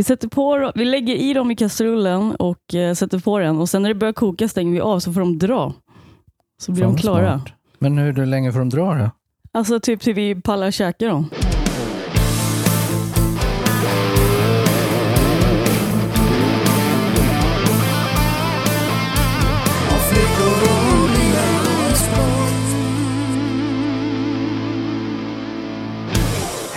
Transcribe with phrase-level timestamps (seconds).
[0.00, 3.68] Vi, sätter på, vi lägger i dem i kastrullen och eh, sätter på den och
[3.68, 5.72] sen när det börjar koka stänger vi av så får de dra.
[6.62, 7.38] Så blir Fan, de klara.
[7.38, 7.52] smart.
[7.78, 9.10] Men hur länge får de dra då?
[9.52, 11.26] Alltså typ till vi pallar käka dem.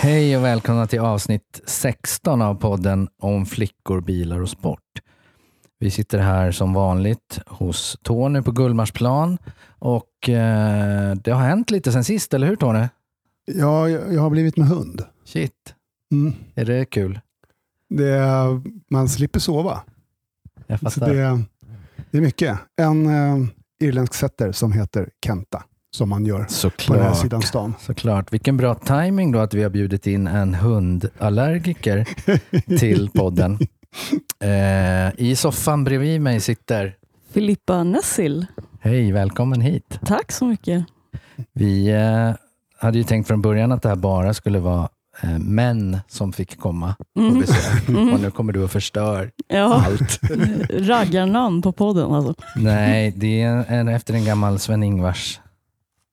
[0.04, 4.80] Hej och välkomna till avsnitt 16 av podden om flickor, bilar och sport.
[5.78, 9.38] Vi sitter här som vanligt hos Tony på Gullmarsplan
[9.78, 12.88] och eh, det har hänt lite sen sist, eller hur Tony?
[13.44, 15.02] Ja, jag har blivit med hund.
[15.24, 15.74] Shit,
[16.12, 16.34] Mm.
[16.54, 17.20] är det kul?
[17.88, 19.82] Det är, man slipper sova.
[20.66, 21.14] Jag Så fattar.
[21.14, 21.44] det,
[22.10, 22.58] det är mycket.
[22.76, 23.46] En eh,
[23.80, 25.64] irländsk setter som heter Kenta,
[25.94, 27.16] som man gör på den här Såklart.
[27.22, 27.74] sidan stan.
[27.80, 28.32] Såklart.
[28.32, 32.06] Vilken bra timing då att vi har bjudit in en hundallergiker
[32.78, 33.58] till podden.
[34.40, 36.94] Eh, I soffan bredvid mig sitter,
[37.32, 38.46] Filippa Nessil,
[38.80, 39.98] hej välkommen hit.
[40.06, 40.84] tack så mycket.
[41.52, 42.30] Vi eh,
[42.80, 44.88] hade ju tänkt från början att det här bara skulle vara
[45.22, 47.40] eh, män som fick komma på Mm.
[47.40, 47.88] besök.
[47.88, 48.12] Mm.
[48.14, 50.20] Och nu kommer du och förstör Ja, allt.
[50.70, 52.34] raggarnamn på podden alltså.
[52.56, 55.40] Nej, det är en, efter en gammal Sven-Ingvars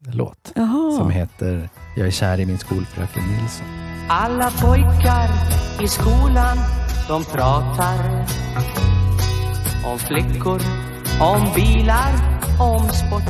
[0.08, 0.64] låt som
[1.00, 1.10] Jaha.
[1.10, 3.66] heter Jag är kär i min skolfröken Nilsson.
[4.10, 5.30] Alla pojkar
[5.84, 6.58] i skolan,
[7.08, 8.26] de pratar
[9.86, 10.62] om flickor,
[11.22, 12.14] om bilar,
[12.60, 13.24] om sport.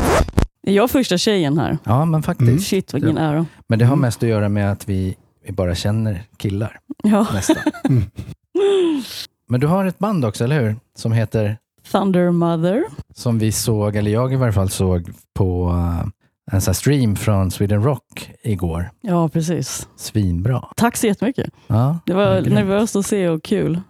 [0.68, 1.78] Är jag första tjejen här?
[1.84, 2.48] Ja, men faktiskt.
[2.50, 2.60] Mm.
[2.60, 3.46] Shit vilken ära.
[3.68, 7.28] Men det har mest att göra med att vi, vi bara känner killar Ja.
[7.34, 7.56] nästan.
[7.90, 9.02] Mm.
[9.50, 10.76] Men du har ett band också, eller hur?
[10.98, 11.58] Som heter,
[11.92, 12.84] Thunder Mother.
[13.16, 16.08] som vi såg, eller jag i varje fall såg på eh,
[16.52, 18.90] en sån stream från Sweden Rock igår.
[19.02, 19.88] Ja, precis.
[19.96, 20.66] Svinbra.
[20.78, 21.50] Tack så jättemycket.
[21.68, 22.54] Ja, Det var grymt.
[22.56, 23.82] nervöst att se och kul.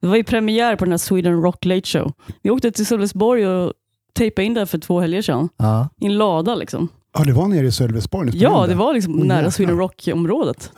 [0.00, 2.12] Det var ju premiär på den här Sweden Rock Late Show.
[2.42, 3.72] Vi åkte till Sölvesborg och
[4.14, 5.48] tejpade in där för två helger sedan.
[5.56, 6.88] Ja, I en lada liksom.
[7.18, 8.30] Ja, det var nere i Sölvesborg.
[8.34, 9.50] Ja, det var liksom nära.
[9.50, 10.72] Sweden Rock-området.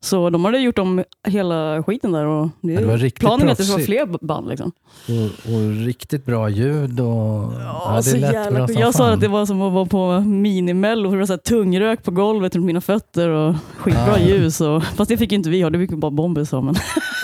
[0.00, 2.24] Så de hade gjort om hela skiten där.
[2.26, 4.08] Och det, Ja, det var riktigt planen är att det ska vara proffsigt.
[4.18, 4.48] fler band.
[4.48, 4.72] Liksom.
[5.08, 8.74] och, och riktigt bra ljud och ja, så det lät jävla bra kul.
[8.74, 11.10] som Jag sa att det var som att vara på minimello.
[11.10, 14.18] Det var så här tungrök på golvet runt mina fötter och skitbra Ah.
[14.18, 14.60] ljus.
[14.60, 16.60] Och, fast det fick inte vi ha, det fick ju bara Bombis ha.
[16.60, 16.74] Men,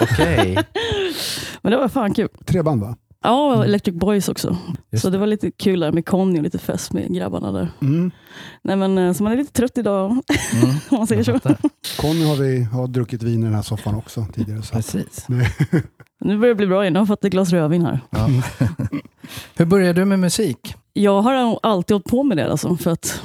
[0.03, 0.59] Okej,
[1.63, 2.29] men det var fan kul.
[2.45, 2.97] Tre band va?
[3.23, 4.57] Ja, och Electric Boys också.
[4.91, 7.69] Just så det var lite kul där med Conny och lite fest med grabbarna där.
[7.81, 8.11] Mm.
[8.65, 10.21] Nej, men, eh, så man är lite trött idag mm,
[10.91, 11.33] om man säger så.
[12.01, 14.63] Conny har vi har druckit vin i den här soffan också tidigare.
[14.63, 14.75] Så.
[14.75, 15.27] Precis.
[16.25, 18.01] Nu börjar det bli bra igen, jag har fått ett glas rödvin här.
[18.11, 18.29] Ja.
[19.57, 20.75] Hur började du med musik?
[20.93, 23.23] Jag har alltid hållit på med det alltså, för att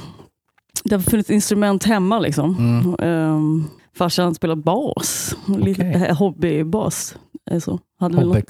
[0.84, 2.18] det har funnits instrument hemma.
[2.18, 2.56] Liksom.
[2.58, 3.10] Mm.
[3.34, 6.06] Um, farsan spelar bas, lite, Okej.
[6.08, 7.16] eh, hobbybas.
[7.50, 7.78] eh, Så.
[7.98, 8.42] Hade någon,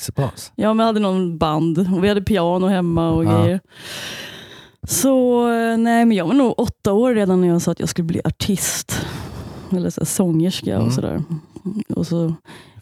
[0.55, 3.43] ja, men hade någon band och vi hade piano hemma och Ja.
[3.43, 3.61] grejer.
[4.89, 7.89] Så eh, nej, men jag var nog åtta år redan när jag sa att jag
[7.89, 9.07] skulle bli artist.
[9.71, 10.87] Eller så här, sångerska Mm.
[10.87, 11.23] och sådär.
[11.97, 12.35] Och så,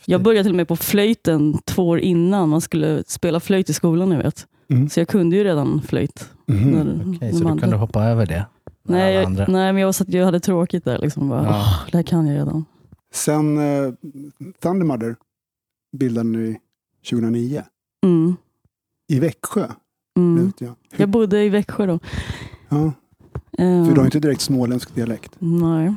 [0.04, 3.72] jag började till och med på flöjten två år innan man skulle spela flöjt i
[3.72, 4.10] skolan.
[4.10, 4.46] Jag vet.
[4.70, 4.88] Mm.
[4.88, 6.28] Så jag kunde ju redan flöjt.
[6.46, 6.70] Mhm.
[6.70, 8.46] när- Okej, när så man- du kunde hoppa över det?
[8.88, 10.98] Nej, jag, nej, men jag var så att jag hade tråkigt där.
[10.98, 11.28] Liksom.
[11.28, 11.48] Bara, Ja.
[11.50, 12.64] "Åh, det här kan jag redan.
[13.14, 13.92] Sen eh,
[14.62, 15.16] Thunder Mother
[15.96, 16.58] bildade ni
[17.10, 17.62] 2009
[18.04, 18.36] Mm.
[19.08, 19.68] i Växjö.
[20.18, 20.46] Mm.
[20.46, 20.74] vet jag.
[20.96, 21.98] Jag bodde i Växjö då.
[22.68, 22.92] Ja,
[23.58, 25.32] Ehm, för du har inte direkt småländsk dialekt.
[25.38, 25.94] nej.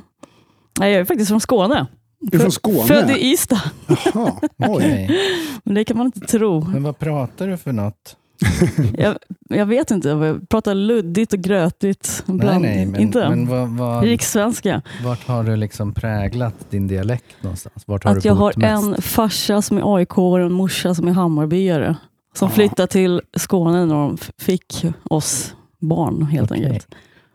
[0.79, 1.87] nej, jag är faktiskt från Skåne.
[2.19, 2.83] Du är från Skåne?
[2.87, 3.61] Född i Ystad.
[3.87, 5.09] Jaha, oj.
[5.63, 6.61] Men det kan man inte tro.
[6.65, 8.17] Men vad pratar du för något?
[8.97, 9.17] Jag,
[9.49, 10.09] jag vet inte.
[10.09, 12.23] Jag pratar luddigt och grötigt.
[12.25, 12.61] Nej, Ibland.
[12.61, 13.29] nej, men, inte.
[13.29, 14.81] men vad, vad, Rikssvenska.
[15.03, 17.83] vart har du liksom präglat din dialekt någonstans?
[17.87, 18.83] Vart har Att du jag har mest?
[18.97, 21.95] en farsa som är AIK och en morsa som är Hammarbyare.
[22.33, 22.55] Som Ja.
[22.55, 26.65] flyttade till Skåne när de fick oss barn helt Okej.
[26.65, 26.87] enkelt.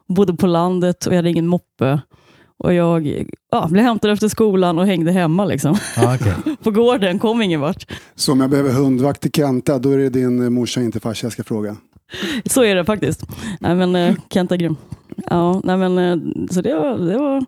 [0.09, 2.01] Bodde på landet och jag hade ingen moppe.
[2.65, 5.77] Och jag ja, blev hämtad efter skolan och hängde hemma liksom.
[5.97, 6.57] Ja, okej.
[6.63, 7.87] på gården, kom ingen vart.
[8.15, 11.27] Så om jag behöver hundvakt till Kenta, då är det din eh, morsa, inte farsa
[11.27, 11.77] jag ska fråga.
[12.47, 13.27] Så är det faktiskt.
[13.61, 14.77] Nej, men, eh, Kent är grym.
[15.31, 17.45] Ja, nej, men, eh, så det var, det var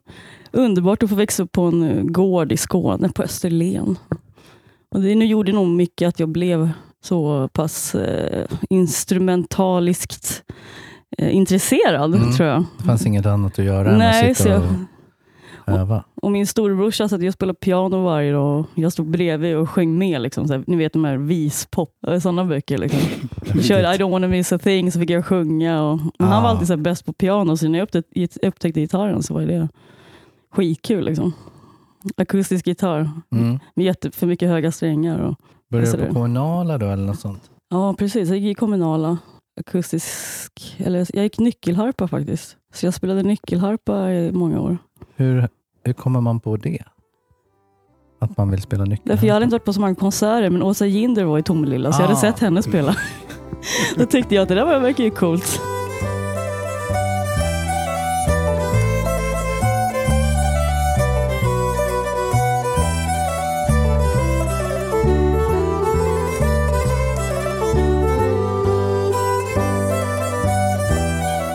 [0.52, 3.99] underbart att få växa upp på en gård i Skåne, på Österlen.
[4.94, 6.70] Och det nu gjorde nog mycket att jag blev
[7.05, 10.43] så pass eh, instrumentaliskt
[11.19, 12.32] eh, intresserad, Mm.
[12.32, 12.64] tror jag.
[12.79, 14.69] Det fanns inget annat att göra än Nej, att så sitta jag, och
[15.66, 16.04] öva.
[16.22, 19.98] och min storebrorsa satt och spelade piano varje dag och jag stod bredvid och sjöng
[19.98, 20.20] med.
[20.22, 21.90] Liksom, så här, ni vet de här vispop,
[22.22, 22.78] sådana böcker.
[22.78, 23.00] Liksom.
[23.54, 25.82] Jag körde I don't wanna miss a thing så fick jag sjunga.
[25.82, 26.52] Och, men han var Ah.
[26.52, 29.68] alltid bäst på piano så när jag upptäckte, upptäckte gitarren så var det
[30.52, 31.04] skitkul.
[31.04, 31.32] Liksom.
[32.16, 33.58] akustisk gitarr Mm.
[33.74, 35.18] med jätte, för mycket höga strängar.
[35.20, 35.34] Och,
[35.70, 37.50] Började Alltså du på det- kommunala då eller något sånt?
[37.70, 38.28] ja, precis.
[38.28, 39.18] Jag gick i kommunala
[39.60, 42.56] akustisk, eller jag gick nyckelharpa faktiskt.
[42.74, 44.78] Så jag spelade nyckelharpa i många år.
[45.16, 45.48] Hur,
[45.87, 46.79] hur kommer man på det?
[48.21, 49.12] Att man vill spela nyckelharpa?
[49.12, 51.93] Därför jag hade inte varit på så många konserter, men Åsa Jinder var i Tomelilla,
[51.93, 52.21] så jag hade Ah.
[52.21, 52.97] sett henne spela.
[53.97, 55.61] Då tyckte jag att det där var- verkar ju coolt.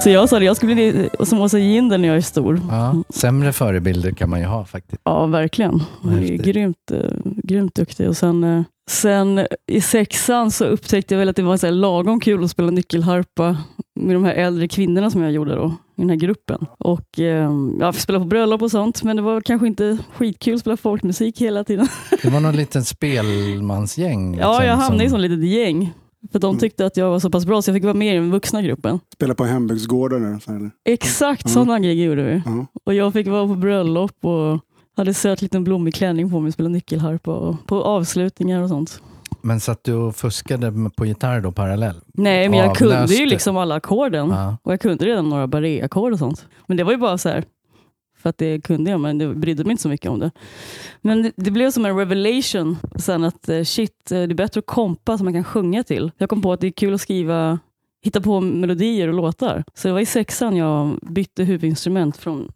[0.03, 2.61] Så jag sa det, jag skulle bli som Åsa Jinder när jag är stor.
[2.69, 5.01] Ja, sämre förebilder kan man ju ha faktiskt.
[5.05, 5.81] Ja, verkligen.
[6.01, 6.99] Hon är grymt, eh,
[7.43, 8.09] grymt duktig.
[8.09, 12.19] Och sen, eh, sen i sexan så upptäckte jag väl att det var så lagom
[12.19, 13.57] kul att spela nyckelharpa
[13.99, 15.67] med de här äldre kvinnorna som jag gjorde då,
[15.97, 16.65] i den här gruppen.
[16.79, 20.53] Och eh, Jag fick spela på bröllop och sånt, men det var kanske inte skitkul
[20.55, 21.87] att spela folkmusik hela tiden.
[22.21, 24.37] Det var någon liten spelmansgäng.
[24.37, 25.93] Ja, liksom, jag hamnade i som- ett litet gäng.
[26.31, 28.17] För de tyckte att jag var så pass bra så jag fick vara med i
[28.17, 28.99] den vuxna gruppen.
[29.13, 30.71] Spela på hembygdsgården eller så, eller?
[30.85, 31.53] Exakt Mm.
[31.53, 32.41] sådana grejer gjorde vi.
[32.45, 32.65] Ja.
[32.83, 34.59] Och jag fick vara på bröllop och
[34.97, 39.01] hade söt liten blommig klänning på mig och spelade nyckelharpa och på avslutningar och sånt.
[39.41, 41.95] Men satt du och fuskade på gitarr då parallell?
[42.13, 43.15] Nej, men jag kunde Avlöste.
[43.15, 44.29] ju liksom alla ackorden.
[44.29, 44.57] Ja.
[44.63, 46.45] Och jag kunde redan några barré-ackord och sånt.
[46.67, 47.43] Men det var ju bara så här,
[48.21, 50.31] för att det kunde jag, men det brydde mig inte så mycket om det.
[51.01, 54.59] Men det, det blev som en revelation sen att eh, shit, eh, det är bättre
[54.59, 56.11] att kompa som man kan sjunga till.
[56.17, 57.59] Jag kom på att det är kul att skriva,
[58.03, 59.63] hitta på melodier och låtar.
[59.73, 62.51] Så det var i sexan jag bytte huvudinstrument från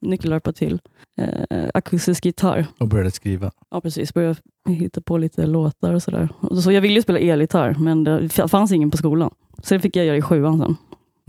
[0.00, 0.78] nyckelharpa till
[1.20, 2.66] eh, akustisk gitarr.
[2.78, 3.50] Och började skriva?
[3.70, 4.36] Ja precis, började
[4.68, 6.28] hitta på lite låtar och sådär.
[6.62, 9.30] Så jag ville ju spela elgitarr men det fanns ingen på skolan.
[9.62, 10.76] Så det fick jag göra i sjuan sen.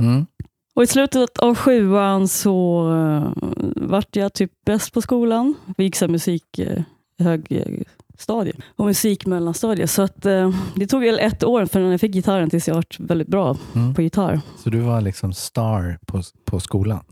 [0.07, 0.25] Mm.
[0.73, 3.31] Och i slutet av sjuan så uh,
[3.75, 5.53] vart jag typ bäst på skolan.
[5.77, 6.81] Vi gick så musik uh,
[7.19, 9.87] högstadie och musik mellanstadie.
[9.87, 12.99] Så att, eh, det tog väl ett år förrän jag fick gitarren tills jag vart
[12.99, 13.93] väldigt bra Mm.
[13.93, 14.41] på gitarr.
[14.57, 17.03] Så du var liksom star på, på skolan?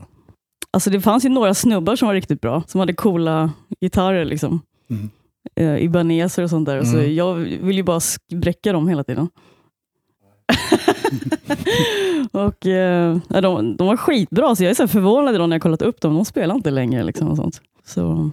[0.70, 4.24] Alltså det fanns ju några snubbar som var riktigt bra, som hade coola gitarrer.
[4.24, 4.60] Liksom.
[4.90, 5.10] Mm.
[5.56, 6.82] Eh, Ibaneser och sånt där.
[6.84, 7.14] Så Mm.
[7.14, 8.00] jag vill ju bara
[8.34, 9.28] bräcka dem hela tiden.
[12.32, 15.82] och eh, de, de var skitbra, så jag är så förvånad idag när jag kollat
[15.82, 16.14] upp dem.
[16.14, 17.02] De spelar inte längre.
[17.04, 17.60] Liksom, och sånt.
[17.84, 18.30] Så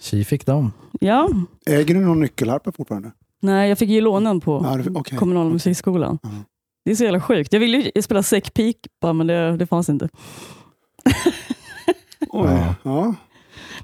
[0.00, 0.72] Tji fick dem.
[1.00, 1.28] ja,
[1.66, 3.12] Äger du någon nyckelharpa fortfarande?
[3.40, 5.18] nej, jag fick ju låna den på Ja, okej.
[5.18, 6.18] kommunala musikskolan.
[6.22, 6.28] Ja.
[6.84, 7.52] Det är så jävla sjukt.
[7.52, 10.08] Jag ville ju spela säckpipa, men det, det fanns inte.
[12.28, 12.50] Oj.
[12.50, 12.74] Ja.
[12.82, 13.14] Ja.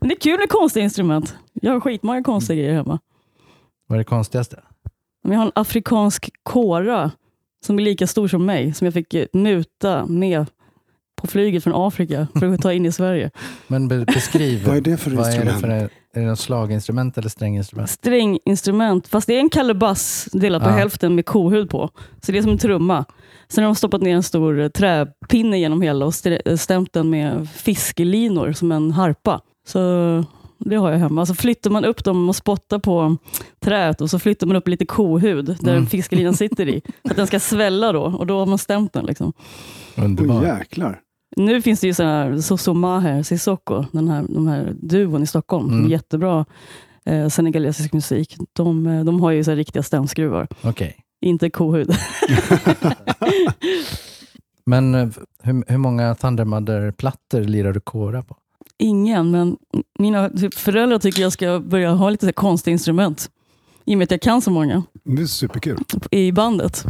[0.00, 1.36] Men det är kul med konstiga instrument.
[1.52, 2.98] Jag har skitmånga konstiga grejer hemma.
[3.86, 4.60] Vad är det konstigaste?
[5.22, 7.10] Men jag har en afrikansk kora
[7.66, 10.46] som är lika stor som mig, som jag fick eh, muta med
[11.20, 13.30] på flyget från Afrika för att ta in i Sverige.
[13.66, 14.62] Men be, beskriv.
[14.66, 15.60] Vad är det för vad är det instrument?
[15.60, 17.90] för är det något slaginstrument eller stränginstrument?
[17.90, 20.72] Stränginstrument, fast det är en kalebass delat på Ja.
[20.74, 21.90] hälften med kohud på.
[22.22, 23.04] Så det är som en trumma.
[23.48, 27.10] Sen har de stoppat ner en stor eh, träpinne genom hela och eh, stämt den
[27.10, 29.40] med fiskelinor som en harpa.
[29.68, 29.78] Så
[30.58, 31.26] det har jag hemma.
[31.26, 33.16] Så flyttar man upp dem och spottar på
[33.60, 35.86] träet och så flyttar man upp lite kohud där Mm.
[35.86, 36.80] fiskelinan sitter i.
[37.02, 39.06] För att den ska svälla då och då har man stämt den.
[39.06, 39.32] Liksom.
[39.96, 40.42] Underbart.
[40.42, 41.00] Oj, jäklar.
[41.36, 45.26] Nu finns det ju sådana här Soso Maher, Sissoko, den här, de här duon i
[45.26, 45.68] Stockholm.
[45.72, 45.90] Mm.
[45.90, 46.44] Jättebra
[47.04, 48.36] eh, senegalesisk musik.
[48.52, 50.96] De, eh, de har ju så här riktiga stämskruvar, Okej.
[51.20, 51.90] inte kohud.
[54.66, 55.08] Men eh,
[55.42, 58.36] hur, hur många Thundermother-plattor lirar du kora på?
[58.78, 59.56] Ingen, men
[59.98, 63.30] mina typ, föräldrar tycker jag ska börja ha lite så konstiga instrument.
[63.84, 65.78] I och med att jag kan så många Det är superkul.
[66.10, 66.84] i bandet.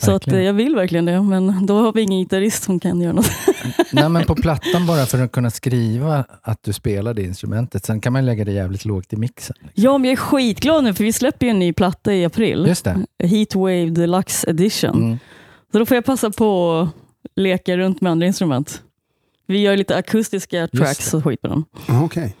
[0.00, 0.38] Så att, Verkligen.
[0.40, 3.30] eh, jag vill verkligen det, men då har vi ingen gitarrist som kan göra något.
[3.92, 7.84] Nej, men på plattan bara för att kunna skriva att du spelar det instrumentet.
[7.86, 9.56] Sen kan man lägga det jävligt lågt i mixen.
[9.74, 12.64] Ja, men jag är skitglad nu för vi släpper ju en ny platta i april.
[12.68, 13.06] Just det.
[13.22, 14.94] Heatwave Deluxe Edition.
[15.04, 15.18] Mm.
[15.72, 16.88] Så då får jag passa på att
[17.36, 18.82] leka runt med andra instrument.
[19.48, 21.64] Vi gör lite akustiska tracks och skit på dem.
[21.88, 22.36] Ja, Okej.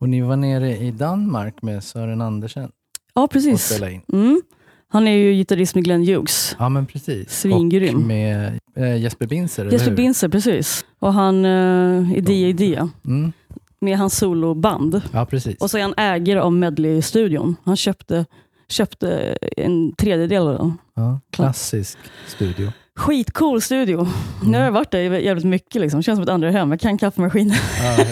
[0.00, 2.70] Och ni var nere i Danmark med Sören Andersen
[3.14, 3.80] Ja, och precis.
[4.12, 4.42] Mm.
[4.88, 6.56] Han är ju gitarrist med Glenn Hughes.
[6.58, 7.40] Ja, men precis.
[7.40, 7.96] Svingrym.
[7.96, 9.96] Och med eh, Jesper Binzer, Jesper hur?
[9.96, 10.84] Binzer, precis.
[10.98, 12.88] Och han uh, är D.A.D.
[13.04, 13.32] Mm.
[13.80, 15.02] med hans soloband.
[15.12, 15.60] Ja, precis.
[15.60, 17.56] Och så är han ägare av Medley-studion.
[17.64, 18.26] Han köpte,
[18.68, 20.78] köpte en tredjedel av den.
[20.94, 22.72] Ja, klassisk studio.
[22.96, 24.08] Skitcool studio.
[24.42, 25.80] Nu har jag varit där jävligt mycket.
[25.82, 26.02] Liksom.
[26.02, 26.70] Känns som ett andra hem.
[26.70, 27.58] Jag kan kaffemaskiner.
[27.82, 28.04] Ja,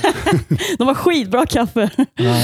[0.79, 1.91] De har skitbra kaffe.
[2.15, 2.35] ja,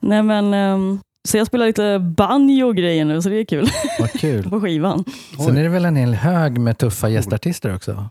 [0.00, 3.68] Nej, men, ehm, så jag spelar lite banjo och grejer nu, så det är kul
[4.00, 4.42] vad kul.
[4.50, 5.04] på skivan.
[5.46, 8.08] Sen är det väl en hel hög med tuffa gästartister också?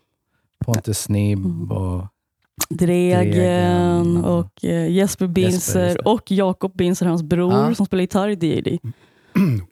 [0.66, 1.72] Pontus Snibb Mm.
[1.72, 2.06] och
[2.70, 4.26] Dregen Dregen.
[4.26, 6.04] och eh, Jesper Binzer just det.
[6.10, 7.76] och Jakob Binzer, hans bror Ja.
[7.76, 8.80] som spelar gitarr i D.A.D.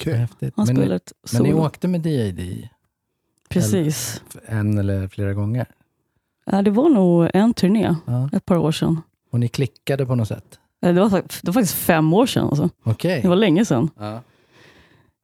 [0.17, 0.53] Häftigt.
[0.55, 1.65] Han Men, spelar ett men ni solo.
[1.65, 2.69] åkte med D.A.D.
[3.49, 4.21] Precis.
[4.45, 5.65] en eller flera gånger?
[6.45, 8.29] Ja, det var nog en turné, Ja.
[8.33, 9.01] ett par år sedan.
[9.31, 10.59] Och ni klickade på något sätt?
[10.81, 12.47] Eh, Det var, det var faktiskt fem år sedan.
[12.47, 12.69] Alltså.
[12.83, 13.21] Okej.
[13.21, 13.89] Det var länge sedan.
[13.99, 14.21] Ja.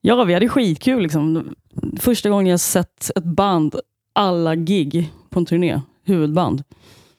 [0.02, 1.04] Ja, vi hade skitkul.
[1.04, 1.56] Liksom.
[2.00, 3.76] Första gången jag sett ett band,
[4.14, 6.64] alla gig på en turné, huvudband.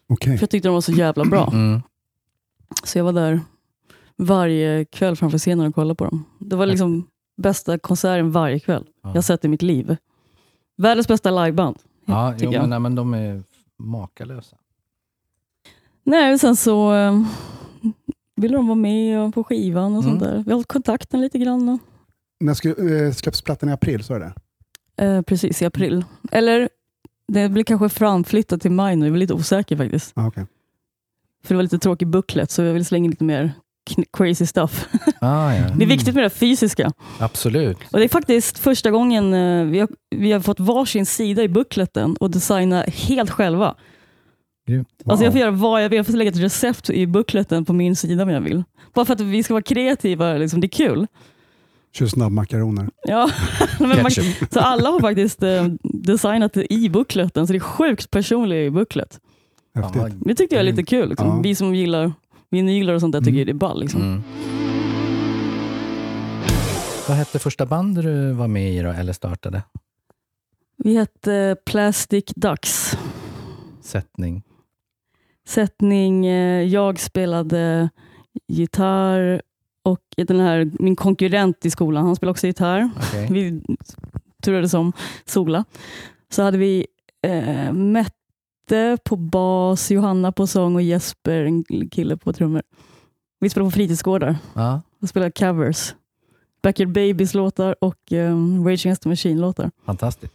[0.08, 0.36] Okej.
[0.38, 1.50] För jag tyckte de var så jävla bra.
[1.52, 1.82] Mm.
[2.84, 3.40] Så jag var där
[4.16, 6.24] varje kväll framför scenen och kollade på dem.
[6.38, 9.08] Det var liksom bästa konserten varje kväll Ja.
[9.08, 9.96] jag har sett i mitt liv.
[10.76, 11.76] Världens bästa liveband.
[12.04, 12.60] Ja, jo, jag.
[12.60, 13.42] men, nej, men de är
[13.78, 14.56] makalösa.
[16.04, 17.22] Nej, och sen så eh,
[18.36, 20.34] ville de vara med och på skivan och sånt Mm.
[20.34, 20.42] där.
[20.44, 21.78] Vi har hållit kontakten lite grann.
[22.40, 24.04] När ska, eh, släpps plattan i april?
[24.04, 24.32] Så är det?
[25.04, 26.04] Eh, precis, i april.
[26.32, 26.68] Eller
[27.28, 29.06] det blir kanske framflyttat till maj nu.
[29.06, 30.12] Jag är lite osäker faktiskt.
[30.14, 30.44] Ah, okay.
[31.44, 33.52] För det var lite tråkig booklet så jag vill slänga in lite mer
[34.16, 34.88] crazy stuff.
[35.20, 35.64] Ah, ja.
[35.76, 36.92] Det är viktigt med det fysiska.
[37.18, 37.76] Absolut.
[37.92, 41.48] Och Det är faktiskt första gången eh, vi har, vi har fått varsin sida i
[41.48, 43.74] bookleten och designa helt själva.
[44.68, 44.88] Grymt.
[45.06, 45.96] Alltså jag får göra vad jag vill.
[45.96, 48.64] Jag får lägga ett recept i bookleten på min sida om jag vill.
[48.94, 50.32] Bara för att vi ska vara kreativa.
[50.34, 50.60] Liksom.
[50.60, 51.06] Det är kul.
[51.94, 52.88] Kör snabbmakaroner.
[53.04, 53.30] Ja.
[54.50, 59.20] Så alla har faktiskt eh, designat det i bookleten, så det är sjukt personlig booklet.
[59.74, 60.02] Häftigt.
[60.02, 61.08] Ja, Det tyckte jag är lite kul.
[61.08, 61.26] Liksom.
[61.28, 61.40] Ja.
[61.42, 62.12] Vi som gillar
[62.50, 63.46] vinyler och sånt där tycker Mm.
[63.46, 63.80] det är ball.
[63.80, 64.02] Liksom.
[64.02, 64.22] Mm.
[67.08, 69.62] Vad hette första bandet du var med i då, eller startade?
[70.76, 72.98] Vi hette Plastic Ducks.
[73.82, 74.42] Sättning?
[75.48, 77.90] Sättning, eh, jag spelade
[78.48, 79.42] gitarr
[79.82, 82.90] och den här, min konkurrent i skolan, han spelade också gitarr.
[82.96, 83.28] Okej.
[83.30, 83.62] Vi
[84.42, 84.92] turades om
[85.24, 85.64] Sola.
[86.28, 86.86] Så hade vi
[87.22, 87.72] eh,
[88.70, 92.62] Mette på bas, Johanna på sång och Jesper, en kille på trummor.
[93.40, 94.82] Vi spelade på fritidsgårdar Ja.
[95.02, 95.94] och spelade covers.
[96.62, 99.70] Backyard Babies låtar och um, Rage Against the Machine-låtar.
[99.84, 100.32] Fantastiskt.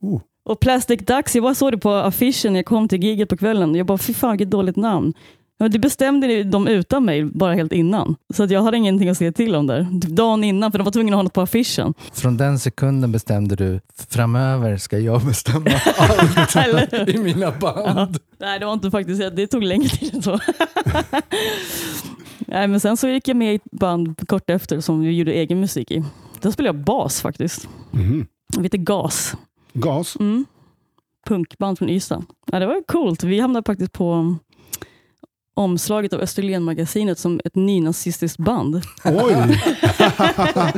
[0.00, 0.20] Oh.
[0.44, 3.36] Och Plastic Ducks, jag bara såg det på affischen när jag kom till giget på
[3.36, 3.74] kvällen.
[3.74, 5.14] Jag bara, fy fan vilket dåligt namn.
[5.62, 8.16] Ja, det bestämde de utan mig, bara helt innan.
[8.34, 9.86] Så att jag hade ingenting att säga till om där.
[10.02, 11.94] Typ dagen innan, för de var tvungna att ha något på affischen.
[12.12, 18.18] Från den sekunden bestämde du, framöver ska jag bestämma allt i mina band.
[18.38, 19.46] Nej, det var inte faktiskt det.
[19.46, 20.38] tog längre tid än så.
[22.38, 25.32] Nej, men sen så gick jag med i ett band kort efter som vi gjorde
[25.32, 26.04] egen musik i.
[26.40, 27.68] Där spelade jag bas faktiskt.
[27.90, 28.26] Mhm.
[28.56, 29.34] Vi heter Gas.
[29.72, 30.16] Gas?
[30.20, 30.44] Mm.
[31.26, 32.24] Punkband från Ystad.
[32.52, 33.24] Ja, det var coolt.
[33.24, 34.36] Vi hamnade faktiskt på
[35.54, 38.82] omslaget av Österlen-magasinet som ett nynazistiskt band.
[39.04, 39.60] Oj!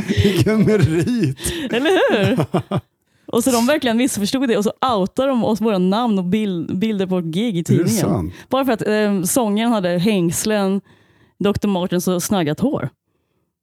[0.24, 1.38] Vilken merit!
[1.70, 2.46] Eller hur?
[3.26, 6.78] Och så de verkligen missförstod det och så outade de oss våra namn och bild,
[6.78, 8.32] bilder på vårt gig i tidningen.
[8.48, 10.80] Bara för att eh, sången hade hängslen,
[11.38, 11.66] Dr.
[11.66, 12.88] Martens och snaggat hår.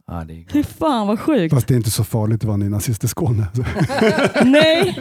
[0.07, 1.53] Ja, det är Fy fan vad sjukt.
[1.53, 3.47] Fast det är inte så farligt att vara nynazist i Skåne.
[4.45, 4.99] Nej!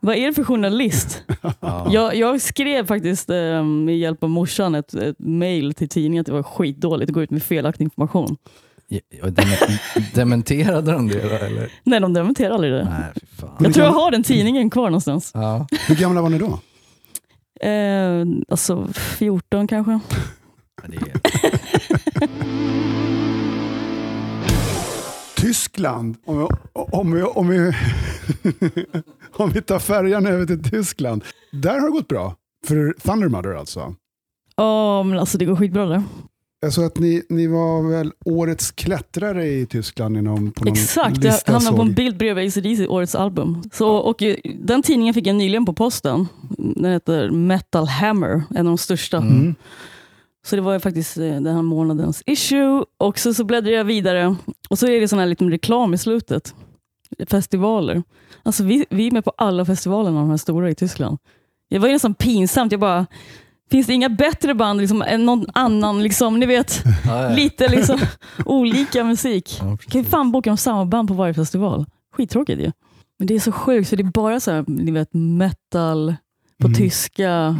[0.00, 1.22] Vad är det för journalist?
[1.60, 1.88] ja.
[1.90, 6.26] Jag, jag skrev faktiskt eh, med hjälp av morsan ett, ett mail till tidningen att
[6.26, 8.36] det var skitdåligt att gå ut med felaktig information.
[10.14, 11.72] Dementerade de det då, eller?
[11.84, 12.84] Nej, de dementerar aldrig det.
[12.84, 13.56] Nej, fy fan.
[13.60, 15.30] Jag tror jag har den tidningen kvar någonstans.
[15.34, 15.66] Ja.
[15.88, 16.60] Hur gamla var ni då?
[17.68, 20.00] Eh, alltså 14 kanske.
[25.40, 26.16] Tyskland.
[26.24, 27.72] Om vi, om vi, om vi,
[29.32, 31.24] om vi tar färjan över till Tyskland.
[31.52, 32.34] Där har det gått bra.
[32.66, 33.94] För Thunder Mother alltså.
[34.56, 36.02] Ja, men alltså det går skitbra där.
[36.62, 41.24] Jag såg att ni, ni var väl årets klättrare i Tyskland inom, på någon Exakt,
[41.24, 43.62] jag hamnade på en bild bredvid ACDC, årets album.
[43.72, 46.28] Så, och eh, den tidningen fick jag nyligen på posten.
[46.58, 49.16] Den heter Metal Hammer, en av de största.
[49.16, 49.54] Mm.
[50.46, 52.84] Så det var ju faktiskt eh, den här månadens issue.
[52.98, 54.36] Och så, så bläddrar jag vidare
[54.70, 56.54] och så är det sån här liten reklam i slutet.
[57.28, 58.02] Festivaler.
[58.42, 61.18] Alltså vi, vi är med på alla festivalerna, de här stora i Tyskland.
[61.70, 62.72] Det var ju nästan pinsamt.
[62.72, 63.06] Jag bara,
[63.70, 66.02] finns det inga bättre band liksom, än någon annan?
[66.02, 66.84] Liksom, ni vet,
[67.36, 67.98] lite liksom,
[68.44, 69.56] olika musik.
[69.60, 70.08] Ja, Kan precis.
[70.10, 71.86] fan boka om samma band på varje festival?
[72.12, 72.72] Skittråkigt ju.
[73.18, 76.14] Men det är så sjukt, för det är bara så här, ni vet, metal
[76.60, 76.76] på Mm.
[76.78, 77.56] tyska.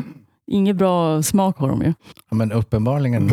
[0.52, 1.95] Inget bra smak har de ju.
[2.30, 3.28] Ja, men uppenbarligen.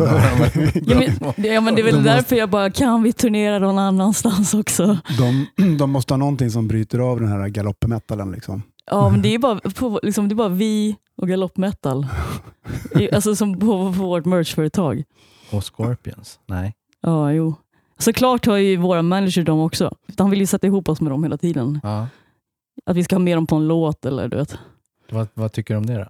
[0.86, 3.12] Ja, men, det- ja, men det är väl De måste- därför jag bara, kan vi
[3.12, 4.98] turnera någon annanstans också?
[5.18, 5.46] De,
[5.78, 8.32] de måste ha någonting som bryter av den här galoppmetalen.
[8.32, 8.62] Liksom.
[8.90, 12.06] Ja, men det är bara, på, liksom, det är bara vi och galoppmetal.
[13.12, 15.02] Alltså som på, på vårt merchföretag.
[15.52, 16.38] Och Scorpions?
[16.46, 16.74] Nej.
[17.00, 17.54] Ja, jo.
[17.98, 19.94] Såklart har ju våra manager dem också.
[20.18, 21.80] Han vill ju sätta ihop oss med dem hela tiden.
[21.82, 22.06] Ja.
[22.86, 24.58] Att vi ska ha med dem på en låt eller du vet.
[25.10, 26.06] Vad, vad tycker du om det då?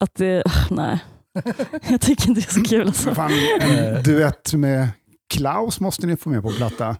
[0.00, 0.98] Att det, nej,
[1.88, 2.86] jag tycker inte det är så kul.
[2.86, 3.14] Alltså.
[3.14, 4.88] Fan, en duett med
[5.30, 6.96] Klaus måste ni få med på platta.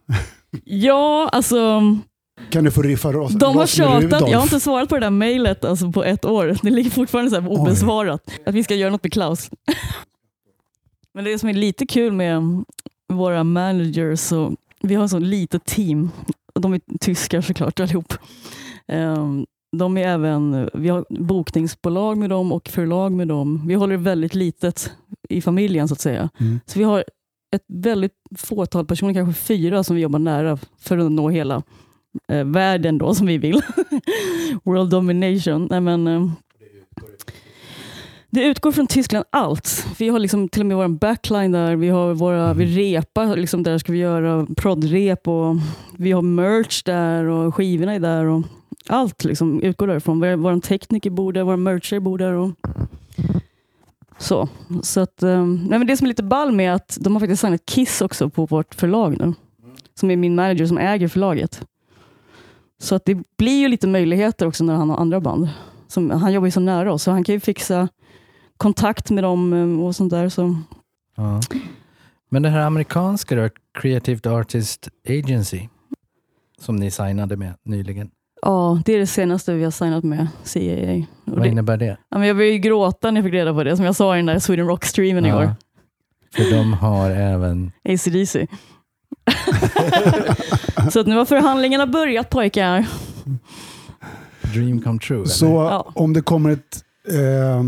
[0.65, 1.81] Ja, alltså
[2.51, 4.31] Kan du få riffa loss de har tjatat.
[4.31, 6.57] Jag har inte svarat på det där mejlet alltså, på ett år.
[6.63, 8.31] Det ligger fortfarande så här obesvarat.
[8.47, 9.51] Att vi ska göra något med Klaus.
[11.15, 12.43] Men det som är lite kul med
[13.13, 16.11] våra managers, så vi har ett så litet team.
[16.55, 18.15] De är tyskar såklart allihop.
[18.89, 23.63] Ehm, De är även, vi har bokningsbolag med dem och förlag med dem.
[23.67, 24.93] Vi håller det väldigt litet
[25.29, 26.31] i familjen så att säga.
[26.41, 26.61] Mm.
[26.67, 27.05] Så vi har
[27.57, 31.63] ett väldigt fåtal personer, kanske fyra, som vi jobbar nära för att nå hela
[32.29, 33.61] eh, världen då som vi vill.
[34.65, 35.69] World domination.
[35.71, 36.31] Nej, men, eh,
[38.31, 39.87] det utgår från Tyskland allt.
[39.99, 41.77] Vi har liksom till och med vår backline där.
[41.77, 45.57] Vi har våra, vi repar, liksom där ska vi göra proddrep och
[45.97, 48.25] vi har merch där och skivorna är där.
[48.25, 48.43] Och
[48.91, 50.21] allt liksom utgår därifrån.
[50.21, 52.33] Vår, vår tekniker bor där, Vår mercher bor där.
[52.33, 52.51] Och
[54.19, 54.49] så.
[54.83, 57.41] så att, ehm, nej men det som är lite ball med att de har faktiskt
[57.41, 59.35] signat Kiss också på vårt förlag nu.
[59.95, 61.67] Som är min manager som äger förlaget.
[62.79, 65.49] Så att det blir ju lite möjligheter också när han har andra band.
[65.89, 67.89] Som, han jobbar ju så nära oss så han kan ju fixa
[68.57, 70.29] kontakt med dem ehm, och sånt där.
[70.29, 70.57] Så.
[71.17, 71.41] Ja.
[72.29, 75.69] Men det här amerikanska då, Creative Artist Agency,
[76.59, 78.11] som ni signade med nyligen.
[78.47, 80.97] Ja, det är det senaste vi har signat med CAA.
[81.25, 81.97] Och Vad det, innebär det?
[82.11, 84.15] ja, men jag började ju gråta när jag fick reda på det, som jag sa
[84.15, 85.55] i den där Sweden Rock-streamen igår.
[86.37, 87.73] För de har även...
[87.85, 88.47] ACDC.
[90.91, 92.87] så att nu har förhandlingarna börjat pojkar.
[94.55, 95.17] Dream come true?
[95.19, 95.27] eller?
[95.29, 95.93] Så Ja.
[95.95, 97.63] om det kommer ett eh,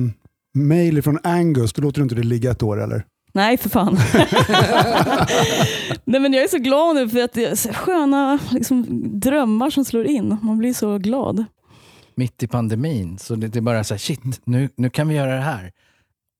[0.55, 3.05] mail från Angus, då låter du inte det ligga ett år eller?
[3.33, 3.95] Nej, för fan.
[6.05, 8.87] Nej, men jag är så glad nu för att det är så sköna liksom,
[9.21, 10.37] drömmar som slår in.
[10.43, 11.45] Man blir så glad.
[12.15, 15.15] Mitt i pandemin, så det det är bara så här, shit, nu, nu kan vi
[15.15, 15.73] göra det här.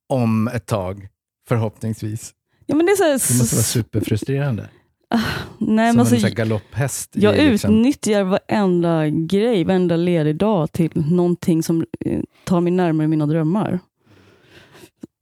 [0.09, 1.07] Om ett tag,
[1.47, 2.33] förhoppningsvis.
[2.65, 4.69] Ja, men det är så här, Det måste vara superfrustrerande.
[5.11, 5.19] nej,
[5.59, 7.15] Som men en alltså, så här galopphäst.
[7.15, 12.71] i jag liksom- utnyttjar varenda grej, varenda ledig dag till någonting som eh, tar mig
[12.71, 13.79] närmare mina drömmar.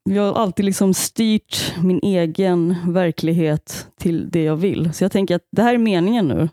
[0.10, 4.94] Jag har alltid liksom styrt min egen verklighet till det jag vill.
[4.94, 6.50] Så jag tänker att det här är meningen nu.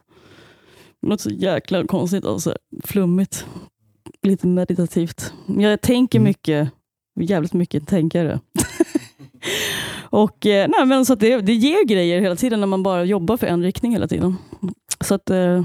[1.03, 2.57] Något så jäkla konstigt, alltså.
[2.85, 3.47] flummigt.
[4.23, 5.33] Lite meditativt.
[5.59, 6.29] Jag tänker Mm.
[6.29, 6.71] mycket,
[7.21, 8.41] jävligt mycket tänkare.
[10.03, 13.37] Och eh, nej, men så det, det ger grejer hela tiden när man bara jobbar
[13.37, 14.37] för en riktning hela tiden.
[15.05, 15.65] Så att eh,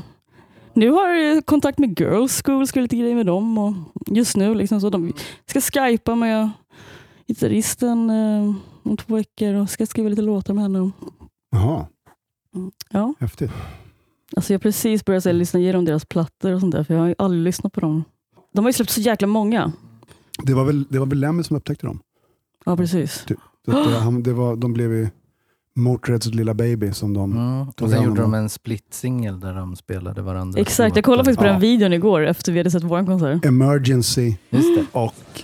[0.73, 3.57] nu har jag kontakt med Girls School, ska lite grejer med dem.
[3.57, 3.73] Och
[4.07, 5.13] just nu liksom, så de
[5.45, 6.49] ska skypa med
[7.33, 10.91] gitarristen eh, om två veckor och ska skriva lite låtar med henne.
[11.51, 11.85] Jaha,
[12.91, 13.51] Ja, häftigt.
[14.35, 17.01] alltså jag har precis börjat så lyssna igenom deras plattor och sånt där, för jag
[17.01, 18.03] har ju aldrig lyssnat på dem.
[18.53, 19.71] De har ju släppt så jäkla många.
[20.43, 21.99] Det var väl, det var väl Lemmy som upptäckte dem?
[22.65, 23.25] Ja, precis.
[23.65, 25.07] Så att det, han, det var, de blev ju
[25.75, 27.31] Motörheads lilla baby som de...
[27.31, 27.67] Mm.
[27.81, 30.61] Och sen gjorde de en split-singel där de spelade varandra.
[30.61, 31.51] Exakt, jag kollade faktiskt på Ja.
[31.51, 33.45] den videon igår efter vi hade sett vår konsert.
[33.45, 35.43] Emergency Just det, och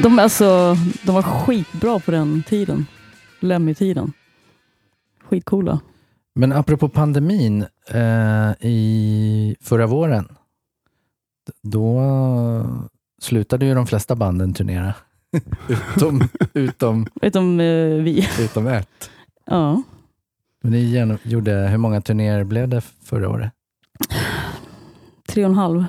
[0.00, 2.86] De, alltså, de var skitbra på den tiden.
[3.40, 4.12] Lemmy-tiden.
[5.24, 5.80] Skitcoola.
[6.34, 10.28] Men apropå pandemin, eh, i förra våren,
[11.62, 12.00] då
[13.22, 14.94] slutade ju de flesta banden turnera.
[15.96, 18.28] utom, utom, Utom eh, vi.
[18.40, 19.10] utom ett.
[19.46, 19.82] Ja.
[20.62, 23.52] Men ni gjorde, hur många turnéer blev det förra året?
[25.28, 25.84] Tre och en halv.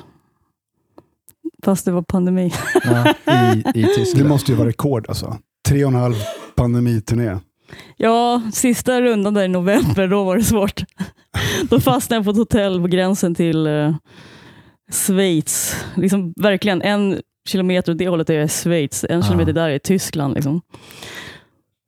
[1.63, 2.53] Fast det var pandemi.
[2.83, 4.25] Ja, i, i Tyskland.
[4.25, 5.37] Det måste ju vara rekord alltså.
[5.67, 6.15] Tre och en halv
[6.55, 7.37] pandemiturné.
[7.97, 10.83] Ja, sista rundan där i november, då var det svårt.
[11.69, 13.95] Då fastnade jag på ett hotell på gränsen till eh,
[14.91, 15.85] Schweiz.
[15.95, 19.23] Liksom, verkligen, en kilometer åt det hållet är Schweiz, en ja.
[19.23, 20.33] kilometer där är Tyskland.
[20.33, 20.61] Liksom.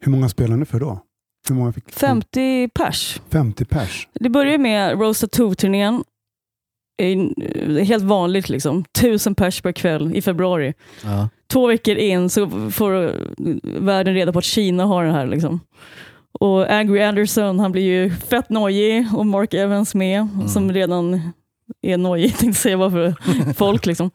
[0.03, 0.99] Hur många spelade ni för då?
[1.47, 1.91] Hur många fick?
[1.91, 3.21] 50 pers.
[3.29, 4.07] 50 pers.
[4.13, 6.03] Det började med Rosa 2-turnén
[6.97, 7.29] är
[7.77, 8.83] eh, helt vanligt, liksom.
[8.83, 10.73] tusen pers per kväll i februari.
[11.03, 11.29] Ja.
[11.47, 13.11] Två veckor in så får eh,
[13.63, 15.27] världen reda på att Kina har det här.
[15.27, 15.59] Liksom.
[16.39, 20.47] Och Angry Anderson han blir ju fett nojig och Mark Evans med, mm.
[20.47, 21.21] som redan
[21.81, 23.13] är nojig, tänkte säga, bara för
[23.53, 23.85] folk.
[23.85, 24.11] Liksom.